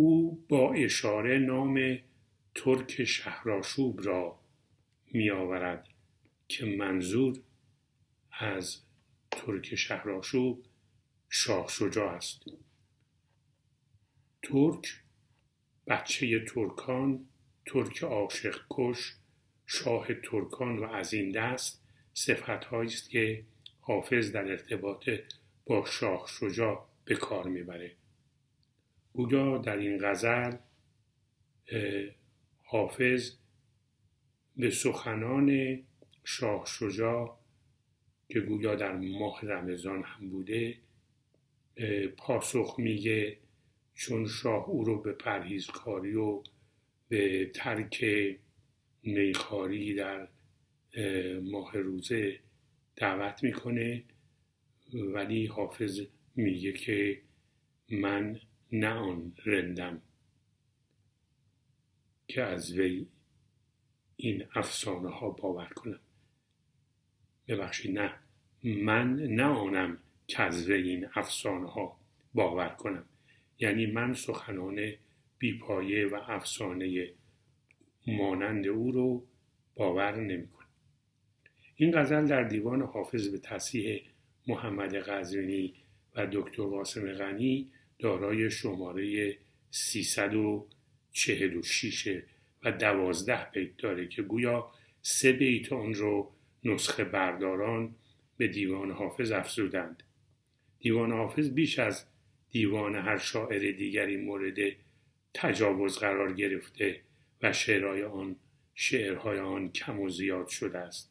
[0.00, 1.98] او با اشاره نام
[2.54, 4.40] ترک شهراشوب را
[5.12, 5.88] میآورد
[6.48, 7.40] که منظور
[8.32, 8.82] از
[9.30, 10.66] ترک شهراشوب
[11.28, 12.42] شاه شجاع است.
[14.42, 15.02] ترک
[15.86, 17.26] بچه ترکان
[17.66, 19.14] ترک عاشق کش
[19.66, 21.82] شاه ترکان و از این دست
[22.14, 23.44] صفت است که
[23.80, 25.10] حافظ در ارتباط
[25.66, 27.99] با شاه شجاع به کار می‌بره.
[29.12, 30.52] گویا در این غزل
[32.64, 33.32] حافظ
[34.56, 35.78] به سخنان
[36.24, 37.38] شاه شجاع
[38.28, 40.78] که گویا در ماه رمضان هم بوده
[42.16, 43.36] پاسخ میگه
[43.94, 46.42] چون شاه او رو به پرهیزکاری و
[47.08, 48.04] به ترک
[49.02, 50.28] میخاری در
[51.42, 52.40] ماه روزه
[52.96, 54.04] دعوت می‌کنه
[54.94, 56.00] ولی حافظ
[56.36, 57.20] میگه که
[57.90, 58.40] من
[58.72, 60.02] نه آن رندم
[62.28, 63.06] که از وی
[64.16, 66.00] این افسانه ها باور کنم
[67.48, 68.14] ببخشید نه
[68.62, 72.00] من نه آنم که از وی این افسانه ها
[72.34, 73.04] باور کنم
[73.58, 74.92] یعنی من سخنان
[75.38, 77.12] بیپایه و افسانه
[78.06, 79.26] مانند او رو
[79.74, 80.66] باور نمی کنم.
[81.76, 84.02] این غزل در دیوان حافظ به تصحیح
[84.46, 85.74] محمد غزوینی
[86.16, 87.70] و دکتر قاسم غنی
[88.00, 89.36] دارای شماره
[89.70, 92.22] 346
[92.64, 94.70] و دوازده بیت داره که گویا
[95.02, 96.32] سه بیت آن رو
[96.64, 97.94] نسخه برداران
[98.36, 100.02] به دیوان حافظ افزودند.
[100.78, 102.04] دیوان حافظ بیش از
[102.50, 104.58] دیوان هر شاعر دیگری مورد
[105.34, 107.00] تجاوز قرار گرفته
[107.42, 108.36] و شعرهای آن
[108.74, 111.10] شعرهای آن کم و زیاد شده است.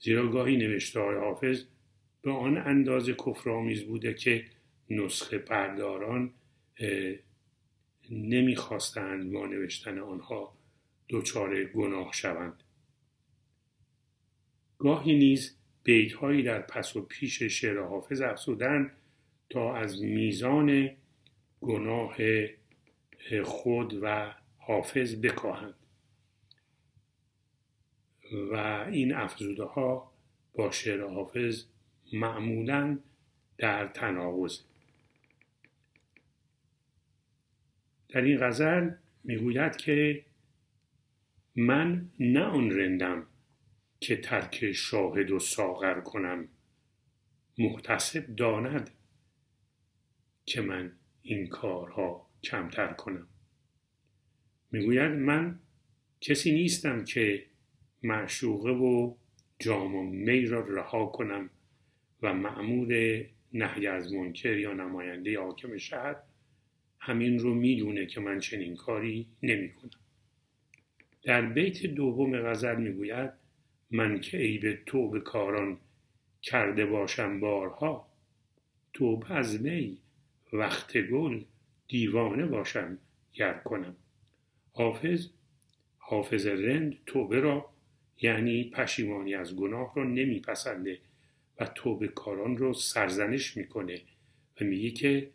[0.00, 1.64] زیرا گاهی نوشته های حافظ
[2.22, 4.44] به آن اندازه کفرآمیز بوده که
[4.90, 6.34] نسخه برداران
[8.10, 10.56] نمی‌خواستند با نوشتن آنها
[11.08, 12.62] دچار گناه شوند.
[14.78, 18.92] گاهی نیز بیتهایی در پس و پیش شعر حافظ افزودن
[19.50, 20.90] تا از میزان
[21.60, 22.16] گناه
[23.44, 25.74] خود و حافظ بکاهند.
[28.52, 28.56] و
[28.90, 30.12] این افزوده ها
[30.54, 31.64] با شعر حافظ
[32.12, 32.98] معمولا
[33.58, 34.58] در تناقض.
[38.10, 38.90] در این غزل
[39.24, 40.24] می‌گوید که
[41.56, 43.26] من نه آن رندم
[44.00, 46.48] که ترک شاهد و ساغر کنم.
[47.58, 48.90] محتسب داند
[50.46, 50.92] که من
[51.22, 53.28] این کارها کمتر کنم.
[54.70, 55.58] می‌گوید من
[56.20, 57.46] کسی نیستم که
[58.02, 59.14] معشوقه و
[59.58, 61.50] جام و می را رها کنم
[62.22, 66.16] و معمور نهی از منکر یا نماینده حاکم شهر
[67.00, 69.90] همین رو می‌دونه که من چنین کاری نمی کنم.
[71.22, 73.30] در بیت دوم غزل می‌گوید
[73.90, 75.78] من که عیب تو به کاران
[76.42, 78.08] کرده باشم بارها
[78.92, 79.98] تو از می
[80.52, 81.40] وقت گل
[81.88, 82.98] دیوانه باشم
[83.32, 83.96] گر کنم
[84.72, 85.28] حافظ
[85.98, 87.70] حافظ رند توبه را
[88.20, 90.98] یعنی پشیمانی از گناه را نمیپسنده
[91.60, 94.02] و توبه کاران رو سرزنش می‌کنه
[94.60, 95.30] و میگه که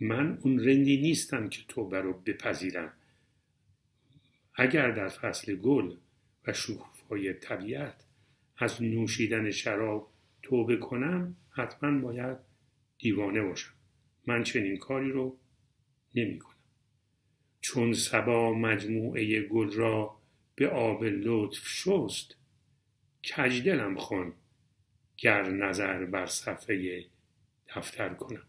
[0.00, 2.92] من اون رندی نیستم که توبه رو بپذیرم.
[4.54, 5.96] اگر در فصل گل
[6.46, 8.04] و شکوفای طبیعت
[8.56, 10.12] از نوشیدن شراب
[10.42, 12.38] توبه کنم حتما باید
[12.98, 13.72] دیوانه باشم.
[14.26, 15.38] من چنین کاری رو
[16.14, 16.52] نمی کنم.
[17.60, 20.16] چون سبا مجموعه گل را
[20.54, 22.36] به آب لطف شست
[23.24, 24.32] کجدلم خون
[25.16, 27.06] گر نظر بر صفحه
[27.76, 28.46] دفتر کنم.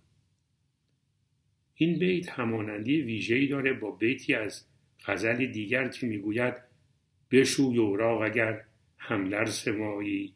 [1.75, 4.65] این بیت همانندی ویژه‌ای داره با بیتی از
[5.05, 6.53] غزل دیگر که می‌گوید
[7.31, 8.65] بشوی اوراق اگر
[8.97, 10.33] همدرس مایی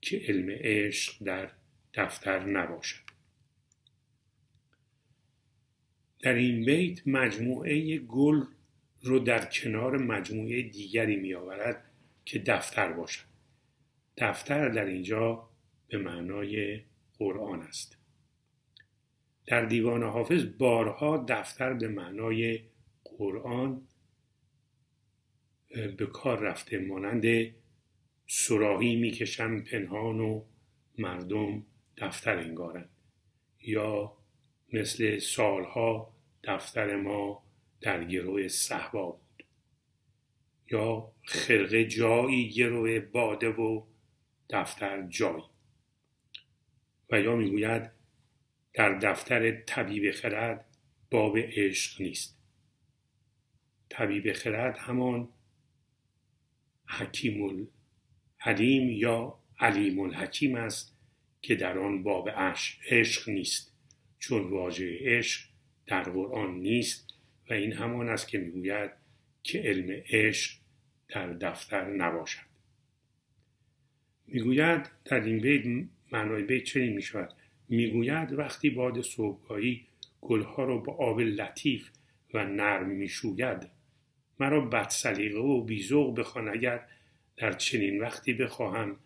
[0.00, 1.50] که علم عشق در
[1.94, 3.08] دفتر نباشد.
[6.22, 8.44] در این بیت مجموعه گل
[9.02, 11.84] رو در کنار مجموعه دیگری می آورد
[12.24, 13.24] که دفتر باشد.
[14.16, 15.48] دفتر در اینجا
[15.88, 16.80] به معنای
[17.18, 17.97] قرآن است.
[19.48, 22.60] در دیوان حافظ بارها دفتر به معنای
[23.04, 23.88] قرآن
[25.98, 26.78] به کار رفته.
[26.78, 27.54] مانند
[28.26, 30.44] سراحی می‌کشم پنهان و
[30.98, 32.90] مردم دفتر انگارند
[33.60, 34.16] یا
[34.72, 37.42] مثل سالها دفتر ما
[37.80, 39.44] در گروه صحبا بود.
[40.70, 43.86] یا خرقه جایی گروه باده و
[44.50, 45.44] دفتر جایی.
[47.10, 47.97] و یا می‌گوید
[48.72, 50.64] در دفتر طبیب خرد
[51.10, 52.38] باب عشق نیست.
[53.88, 55.28] طبیب خرد همان
[56.86, 57.66] حکیم
[58.40, 60.96] الحلیم یا علیم الحکیم است
[61.42, 62.28] که در آن باب
[62.90, 63.74] عشق نیست.
[64.18, 65.48] چون واژه عشق
[65.86, 67.08] در قرآن نیست
[67.50, 68.90] و این همان است که می‌گوید
[69.42, 70.60] که علم عشق
[71.08, 72.48] در دفتر نباشد.
[74.26, 77.34] می‌گوید در این بیت معنای بیت چنین می‌شود
[77.68, 79.86] می‌گوید وقتی باد صبحگاهی
[80.20, 81.90] گلها را با آب لطیف
[82.34, 83.70] و نرم می‌شوید
[84.40, 86.88] مرا بدسلیقه و بیزوق بخوان اگر
[87.36, 88.96] در چنین وقتی بخواهم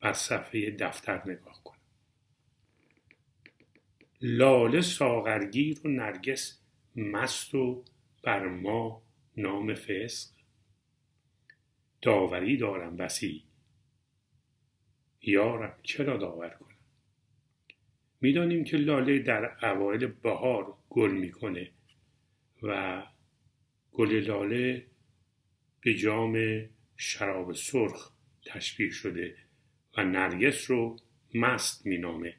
[0.00, 1.78] بر صفحه دفتر نگاه کنم.
[4.20, 6.58] لاله ساغرگیر و نرگس
[6.96, 7.84] مست و
[8.22, 9.02] بر ما
[9.36, 10.30] نام فسق.
[12.02, 13.44] داوری دارم بسی.
[15.22, 16.73] یارم چرا داور کنم؟
[18.24, 21.70] می‌دانیم که لاله در اوایل بهار گل می‌کنه
[22.62, 23.02] و
[23.92, 24.86] گل لاله
[25.80, 26.64] به جام
[26.96, 28.10] شراب سرخ
[28.46, 29.36] تشبیه شده
[29.96, 30.96] و نرگس رو
[31.34, 32.36] مست مینامه.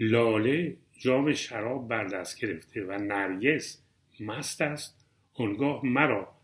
[0.00, 3.82] لاله جام شراب بر دست گرفته و نرگس
[4.20, 6.34] مست است آنگاه مرا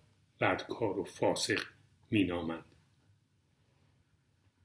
[0.41, 1.63] بدکار و فاسق
[2.11, 2.70] مینامند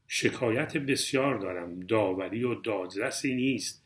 [0.07, 1.79] شکایت بسیار دارم.
[1.79, 3.85] داوری و دادرسی نیست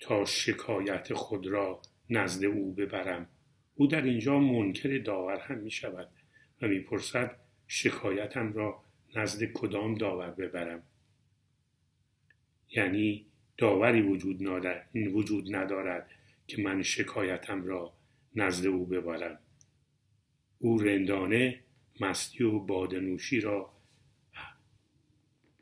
[0.00, 3.28] تا شکایت خود را نزد او ببرم.
[3.74, 6.08] او در اینجا منکر داور هم می شود
[6.62, 7.36] و می‌پرسد
[7.66, 8.82] شکایتم را
[9.16, 10.82] نزد کدام داور ببرم.
[12.70, 13.26] یعنی
[13.58, 14.42] داوری وجود,
[14.94, 16.10] وجود ندارد
[16.46, 17.92] که من شکایتم را
[18.36, 19.38] نزد او ببرم.
[20.58, 21.60] او رندانه
[22.00, 23.77] مستی و بادنوشی را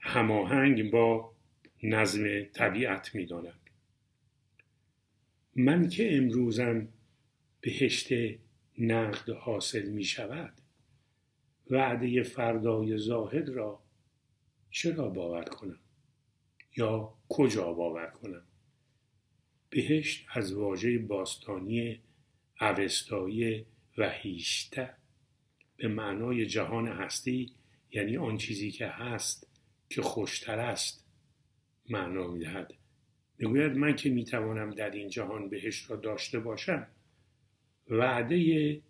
[0.07, 1.33] هماهنگ با
[1.83, 3.59] نظم طبیعت می‌دانم.
[5.57, 6.89] من که امروزم
[7.61, 8.09] بهشت
[8.79, 10.53] نقد حاصل می شود
[11.71, 13.83] وعده فردای زاهد را
[14.71, 15.79] چرا باور کنم؟
[16.77, 18.43] یا کجا باور کنم؟
[19.71, 22.01] بهشت از واژه باستانی
[22.61, 23.67] اوستایی
[23.99, 24.95] و هیشته
[25.77, 27.53] به معنای جهان هستی
[27.93, 29.56] یعنی آن چیزی که هست
[29.89, 31.07] که خوشتر است
[31.91, 32.74] معنا می‌دهد.
[33.39, 36.87] می‌گوید من که می‌توانم در این جهان بهشت را داشته باشم
[37.89, 38.82] وعده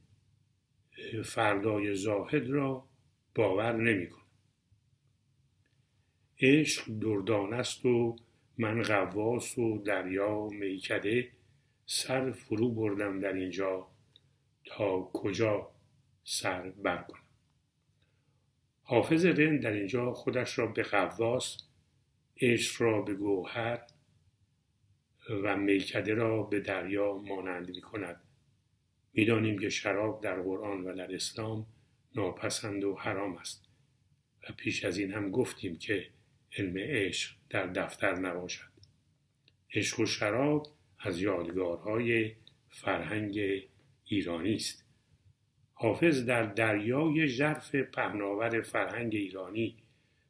[1.25, 2.85] فردای زاهد را
[3.35, 4.27] باور نمی کنم
[6.41, 8.17] عشق دردان است و
[8.59, 11.29] من غواس و دریا میکده
[11.87, 13.89] سر فرو بردم در اینجا
[14.65, 15.71] تا کجا
[16.25, 17.26] سر برکنم
[18.89, 21.59] حافظ رند در اینجا خودش را به غواس
[22.41, 23.87] عشق را به گوهر
[25.43, 28.21] و میکده را به دریا مانند می کند
[29.13, 31.67] می‌دانیم که شراب در قرآن و در اسلام
[32.15, 33.69] ناپسند و حرام است
[34.49, 36.11] و پیش از این هم گفتیم که
[36.59, 38.71] علم عشق در دفتر نباشد.
[39.75, 40.67] عشق و شراب
[40.99, 42.35] از یادگارهای
[42.69, 43.41] فرهنگ
[44.05, 44.86] ایرانی است.
[45.79, 49.77] حافظ در دریای ژرف پهناور فرهنگ ایرانی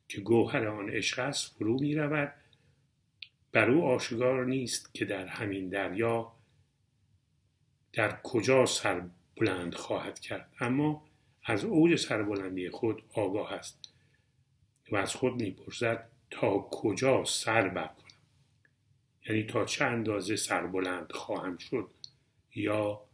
[0.08, 2.32] که گوهر آن عشق است فرو می رود
[3.52, 6.32] بر او آشکار نیست که در همین دریا
[7.92, 9.02] در کجا سر
[9.36, 11.04] بلند خواهد کرد اما
[11.44, 13.94] از اوج سربلندی خود آگاه است
[14.92, 18.06] و از خود می‌پرسد تا کجا سر برکنم
[19.28, 21.90] یعنی تا چه اندازه سربلند خواهم شد
[22.54, 23.06] یا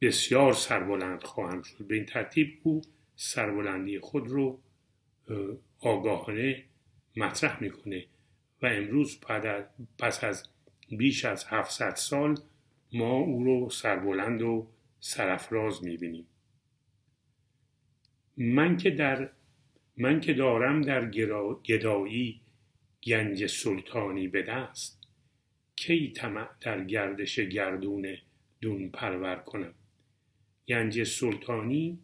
[0.00, 1.86] بسیار سربلند خواهم شد.
[1.86, 2.82] به این ترتیب او
[3.16, 4.60] سربلندی خود رو
[5.80, 6.64] آگاهانه
[7.16, 8.06] مطرح می‌کنه
[8.62, 9.20] و امروز
[9.98, 10.48] پس از
[10.90, 12.38] بیش از 700 سال
[12.92, 14.68] ما او رو سربلند و
[15.00, 16.26] سرفراز می‌بینیم.
[18.36, 19.30] من که در
[19.96, 21.10] من که دارم در
[21.64, 22.40] گدایی
[23.02, 25.08] گنج سلطانی به دست
[25.76, 28.16] کی طمع در گردش گردون
[28.60, 29.74] دون پرور کنم؟
[30.68, 31.98] گنج سلطانی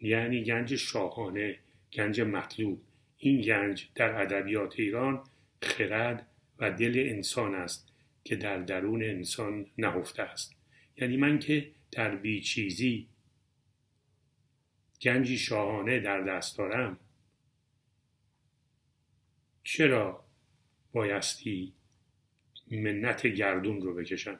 [0.00, 1.58] یعنی گنج شاهانه
[1.92, 2.82] گنج مطلوب.
[3.18, 5.24] این گنج در ادبیات ایران
[5.62, 6.26] خرد
[6.58, 7.92] و دل انسان است
[8.24, 10.54] که در درون انسان نهفته است.
[10.96, 13.08] یعنی من که در بیچیزی
[15.02, 16.98] گنجی شاهانه در دست دارم
[19.64, 20.24] چرا
[20.92, 21.72] بایستی
[22.70, 24.38] منت گردون رو بکشم؟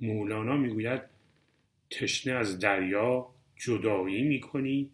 [0.00, 1.11] مولانا می‌گوید
[1.92, 4.90] تشنه از دریا جدایی می‌کنی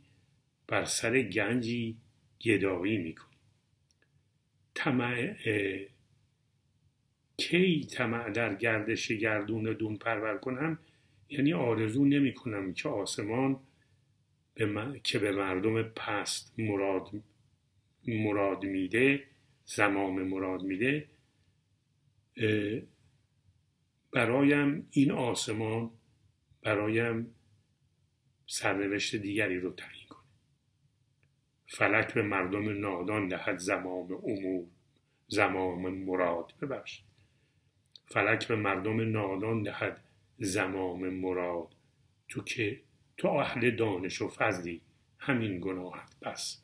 [0.67, 1.97] بر سر گنجی
[2.41, 3.37] گدایی می‌کنی.
[4.75, 5.35] طمع
[7.37, 10.79] کی طمع در گردش گردون دون پرور کنم؟
[11.29, 13.61] یعنی آرزو نمی کنم که آسمان
[14.55, 17.11] به که به مردم پست مراد
[18.09, 19.25] مراد میده
[19.65, 21.09] زمام مراد میده
[24.13, 25.91] برایم این آسمان
[26.63, 27.35] برایم
[28.47, 30.25] سرنوشت دیگری رو تعیین کنه.
[31.67, 34.67] فلک به مردم نادان دهد زمام امور
[35.29, 36.53] زمام مراد.
[36.63, 37.05] ببخشید.
[38.07, 40.05] فلک به مردم نادان دهد
[40.39, 41.69] زمام مراد.
[42.29, 42.81] تو که؟
[43.17, 44.81] تو اهل دانش و فضلی.
[45.19, 46.63] همین گناهت بس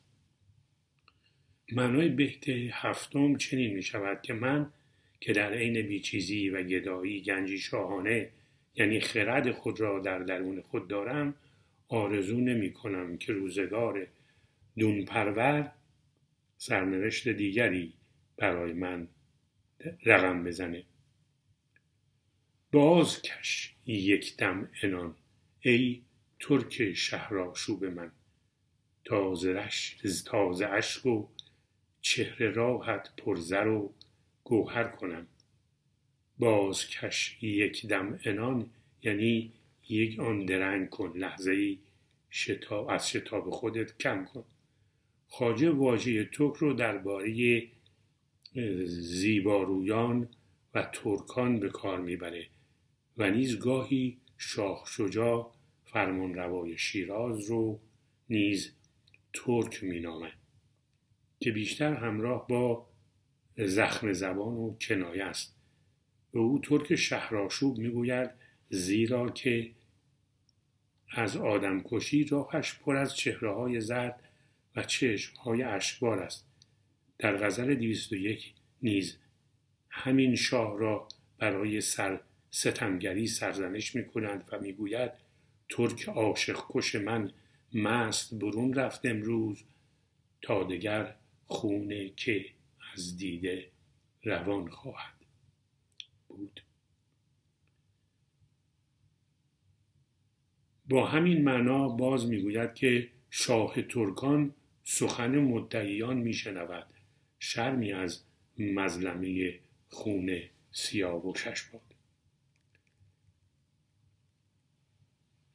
[1.71, 4.71] معنای بهت هفتم چنین می شود که من
[5.19, 8.29] که در عین بیچیزی و گدایی گنجی شاهانه
[8.75, 11.35] یعنی خرد خود را در درون خود دارم
[11.87, 14.07] آرزو نمی کنم که روزگار
[14.77, 15.71] دون پرور
[16.57, 17.93] سرنوشت دیگری
[18.37, 19.07] برای من
[20.05, 20.83] رقم بزنه.
[22.71, 25.15] بازکش یک دم انان
[25.59, 26.01] ای
[26.39, 28.11] ترک شهرآشوب من.
[29.03, 29.69] تازه
[30.25, 31.27] تازه اشک و
[32.01, 33.93] چهره راحت پرزر و
[34.43, 35.27] گوهر کنم.
[36.39, 38.69] بازکش یک دم انان
[39.03, 39.51] یعنی
[39.89, 41.77] یک آن درنگ کن لحظه ای
[42.31, 44.43] شتاب از شتاب خودت کم کن.
[45.29, 47.63] خاجه واژه ترک رو درباره
[48.85, 50.29] زیبارویان
[50.73, 52.47] و ترکان به کار می‌بره
[53.17, 55.51] و نیز گاهی شاه شجاع
[55.85, 57.79] فرمان روای شیراز رو
[58.29, 58.71] نیز
[59.33, 60.31] ترک مینامه
[61.39, 62.87] که بیشتر همراه با
[63.57, 65.54] زخم زبان و کنایه است.
[66.35, 68.29] و او ترک شهرآشوب می‌گوید
[68.69, 69.71] زیرا که
[71.11, 74.23] از آدم کشی راهش پر از چهره های زرد
[74.75, 76.45] و چشم های اشکبار است.
[77.19, 77.81] در غزل
[78.11, 79.17] یک نیز
[79.89, 81.07] همین شاه را
[81.37, 82.21] برای سر
[82.51, 85.11] ستمگری سرزنش می کنند و می‌گوید
[85.69, 87.31] ترک عاشق کش من
[87.73, 89.63] مست برون رفت امروز
[90.41, 91.15] تا دگر
[91.45, 92.45] خونه که
[92.93, 93.67] از دیده
[94.23, 95.14] روان خواهد.
[96.37, 96.63] بود.
[100.89, 106.87] با همین معنا باز می‌گوید که شاه ترکان سخن مدعیان میشنود.
[107.39, 108.23] شرمی از
[108.59, 109.59] مظلمه
[109.89, 111.33] خونه سیاه و
[111.71, 111.95] باد.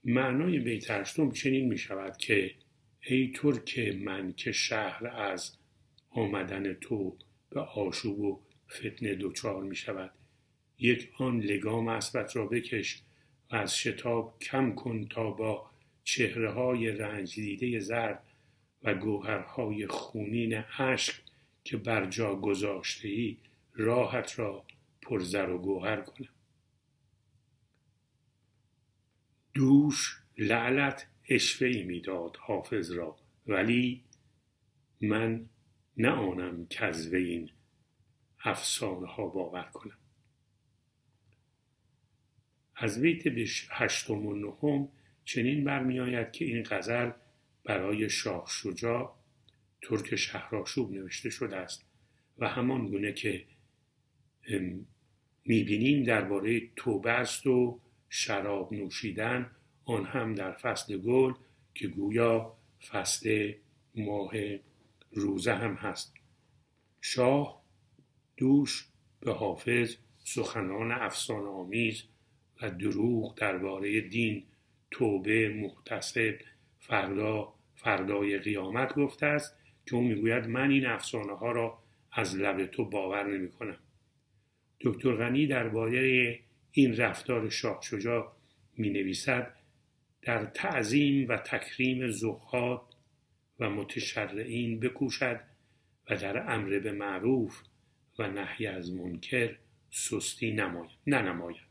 [0.04, 2.54] معنای بیت چنین می شود که
[3.00, 5.56] ای ترک من که شهر از
[6.10, 7.18] آمدن تو
[7.50, 10.12] به آشوب و فتنه دچار می شود
[10.80, 13.02] یک آن لگام اسبت را بکش
[13.50, 15.70] و از شتاب کم کن تا با
[16.04, 18.22] چهره های رنج دیده زرد
[18.82, 21.14] و گوهرهای خونین عشق
[21.64, 23.36] که بر جا گذاشته ای
[23.74, 24.64] راحت را
[25.02, 26.28] پرزر و گوهر کنم.
[29.54, 33.16] دوش لعلت اشوه ای می‌داد حافظ را
[33.46, 34.04] ولی
[35.00, 35.46] من
[35.96, 37.50] نه آنم که از این
[38.44, 39.99] افسانه ها باور کنم.
[42.82, 43.22] از بیت
[43.70, 44.88] هشتم و نهم
[45.24, 47.10] چنین برمیآید که این غزل
[47.64, 49.16] برای شاه شجاع
[49.82, 51.84] ترک شهرآشوب نوشته شده است
[52.38, 53.44] و همان گونه که
[55.44, 59.50] می‌بینیم درباره توبه است و شراب نوشیدن
[59.84, 61.32] آن هم در فصل گل
[61.74, 62.56] که گویا
[62.88, 63.52] فصل
[63.94, 64.32] ماه
[65.12, 66.14] روزه هم هست.
[67.00, 67.62] شاه
[68.36, 68.88] دوش
[69.20, 72.02] به حافظ سخنان افسانه آمیز
[72.62, 74.42] و دروغ درباره دین
[74.90, 76.38] توبه محتسب
[76.78, 79.56] فردا فردای قیامت گفته است
[79.86, 81.78] که او می‌گوید من این افسانه ها را
[82.12, 83.78] از لب تو باور نمی کنم
[84.80, 86.38] دکتر غنی درباره
[86.72, 88.32] این رفتار شاه شجاع
[88.76, 89.56] می نویسد
[90.22, 92.82] در تعظیم و تکریم زخات
[93.60, 95.40] و متشرعین بکوشد
[96.10, 97.62] و در امر به معروف
[98.18, 99.56] و نهی از منکر
[99.90, 101.69] سستی نماید ننماید.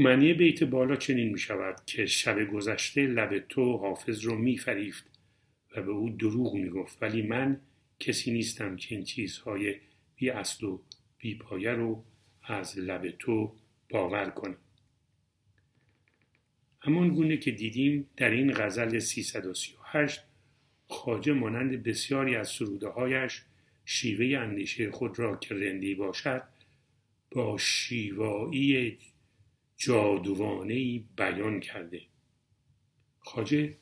[0.00, 5.04] معنی بیت بالا چنین می شود که شب گذشته لب تو حافظ رو می فریفت
[5.76, 7.60] و به او دروغ می گفت ولی من
[7.98, 9.74] کسی نیستم که این چیزهای
[10.16, 10.80] بی اصل و
[11.18, 12.04] بی پایه رو
[12.42, 13.56] از لب تو
[13.90, 14.56] باور کنم.
[16.80, 20.20] همان گونه که دیدیم در این غزل 338
[20.88, 23.42] خاجه مانند بسیاری از سروده هایش
[23.84, 26.42] شیوه اندیشه خود را که رندی باشد
[27.30, 28.98] با شیوایی
[29.82, 32.02] جادوانه بیان کرده.
[33.18, 33.76] خاجه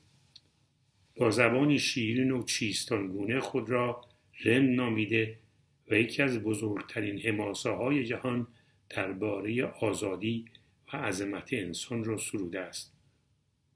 [1.16, 4.04] با زبانی شیرین و چیستانگونه خود را
[4.44, 5.38] رند نامیده
[5.90, 8.46] و یکی از بزرگترین حماسه های جهان
[8.90, 10.44] درباره آزادی
[10.92, 12.92] و عظمت انسان را سروده است.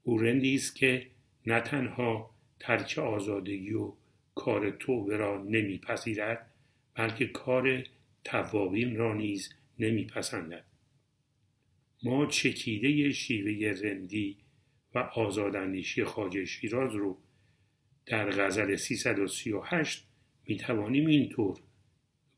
[0.03, 1.07] او رندی است که
[1.45, 3.93] نه تنها ترک آزادگی و
[4.35, 6.51] کار توبه را نمیپذیرد
[6.95, 7.83] بلکه کار
[8.23, 10.72] توابین را نیز نمیپسندد.
[12.03, 14.37] ما چکیده شیوه رندی
[14.95, 17.17] و آزاداندیشی خاجه شیراز رو
[18.05, 20.07] در غزل 338
[20.47, 21.59] می توانیم اینطور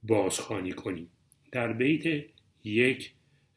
[0.03, 1.09] بازخوانی کنیم
[1.51, 2.25] در بیت
[2.63, 3.11] یک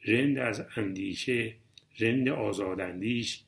[0.04, 1.54] رند از اندیشه
[1.98, 3.42] رند آزاداندیش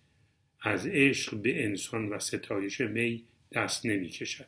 [0.61, 4.47] از عشق به انسان و ستایش می دست نمی کشد.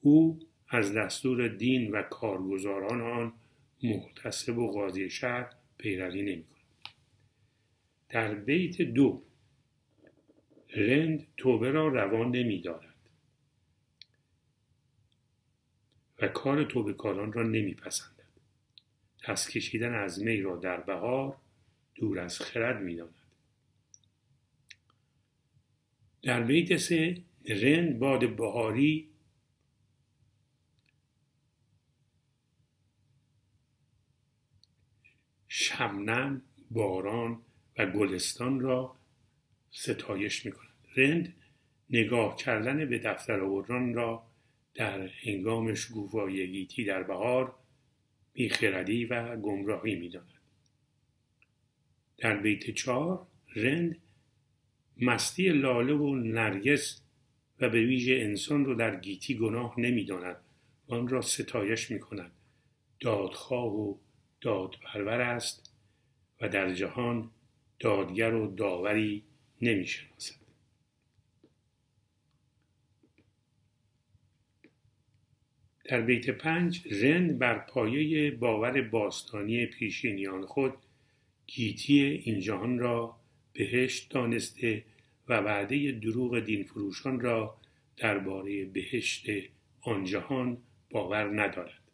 [0.00, 3.32] او از دستور دین و کارگزاران آن
[3.82, 6.44] محتسب و قاضی شهر پیروی نمی.
[8.14, 9.22] در بیت دو
[10.70, 12.94] رند توبه را روان نمی دارد
[16.18, 18.24] و کار توبه کاران را نمی پسندد.
[19.28, 21.36] دست کشیدن از می را در بهار
[21.94, 23.14] دور از خرد می داند.
[26.22, 29.10] در بیت سه رند باد بهاری
[35.48, 37.42] شمنم باران
[37.78, 38.96] و گلستان را
[39.70, 41.34] ستایش می کند رند
[41.90, 44.26] نگاه کردن به دفتر آوردن را
[44.74, 47.54] در هنگام شکوفایی گیتی در بهار
[48.32, 50.28] بیخردی و گمراهی می داند.
[52.18, 53.98] در بیت چهار رند
[55.00, 57.00] مستی لاله و نرگس
[57.60, 60.36] و به ویژه انسان رو در گیتی گناه نمی‌داند.
[60.88, 62.32] و آن را ستایش می کند
[63.00, 63.96] دادخواه و
[64.40, 65.72] دادپرور است
[66.40, 67.30] و در جهان
[67.78, 69.22] دادگر و داوری
[69.62, 70.44] نمی شناسد.
[75.84, 80.74] در بیت پنج رند بر پایه باور باستانی پیشینیان خود
[81.46, 83.16] گیتی این جهان را
[83.52, 84.84] بهشت دانسته
[85.28, 87.56] و وعده دروغ دین فروشان را
[87.96, 89.26] درباره بهشت
[89.80, 90.58] آن جهان
[90.90, 91.90] باور ندارد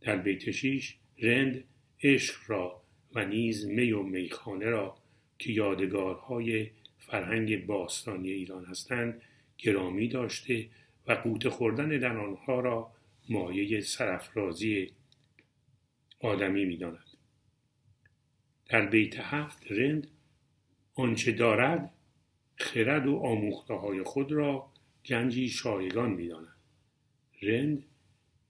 [0.00, 1.64] در بیت شیش رند
[2.02, 2.81] عشق را
[3.14, 4.96] و نیز می و میخانه را
[5.38, 9.22] که یادگارهای فرهنگ باستانی ایران هستند
[9.58, 10.68] گرامی داشته
[11.06, 12.92] و قوت خوردن در آنها را
[13.28, 14.90] مایه سرفرازی
[16.20, 17.04] آدمی می‌داند.
[18.66, 20.06] در بیت هفت رند
[20.94, 21.90] آنچه دارد
[22.56, 24.70] خرد و آموخته خود را
[25.06, 26.56] گنجی شایگان می‌داند.
[27.42, 27.84] رند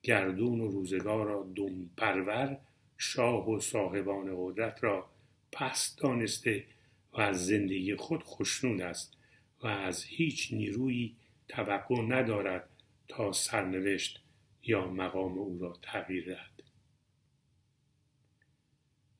[0.02, 2.58] گردون و روزگار را دم پرور
[2.98, 5.10] شاه و صاحبان قدرت را
[5.52, 6.64] پست دانسته
[7.12, 9.16] و از زندگی خود خشنود است
[9.62, 11.16] و از هیچ نیرویی
[11.48, 12.68] توقع ندارد
[13.08, 14.22] تا سرنوشت
[14.62, 16.62] یا مقام او را تغییر دهد.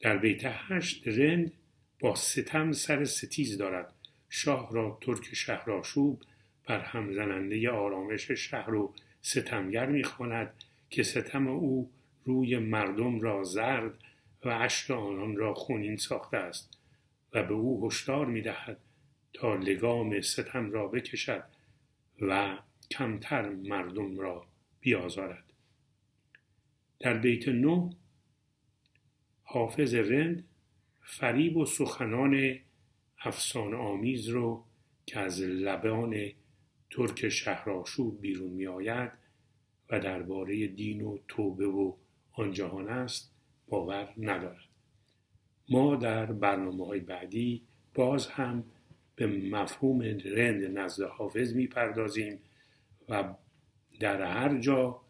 [0.00, 1.52] در بیت هشت رند
[2.00, 3.94] با ستم سر ستیز دارد.
[4.28, 6.22] شاه را ترک شهرآشوب
[6.66, 10.54] بر هم زننده آرامش شهر و ستمگر می‌خواند
[10.90, 11.90] که ستم او
[12.24, 13.98] روی مردم را زرد
[14.44, 16.78] و اشک آنان را خونین ساخته است
[17.32, 18.78] و به او هشدار می‌دهد
[19.32, 21.44] تا لگام ستم را بکشد
[22.20, 22.58] و
[22.90, 24.46] کمتر مردم را
[24.80, 25.44] بیازارد.
[27.00, 27.90] در بیت نو
[29.44, 30.44] حافظ رند
[31.02, 32.58] فریب و سخنان
[33.18, 34.64] افسان آمیز رو
[35.06, 36.30] که از لبان
[36.90, 39.12] ترک شهرآشوب بیرون می آید
[39.90, 41.92] و درباره دین و توبه و
[42.32, 43.32] آن جهان است
[43.68, 44.68] باور ندارد.
[45.68, 47.62] ما در برنامه های بعدی
[47.94, 48.64] باز هم
[49.16, 52.38] به مفهوم رند نزد حافظ می پردازیم
[53.08, 53.34] و
[54.00, 55.00] در هر جا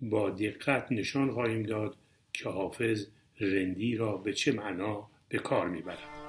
[0.00, 1.96] با دقت نشان خواهیم داد
[2.32, 3.06] که حافظ
[3.40, 6.21] رندی را به چه معنا به کار می‌برد.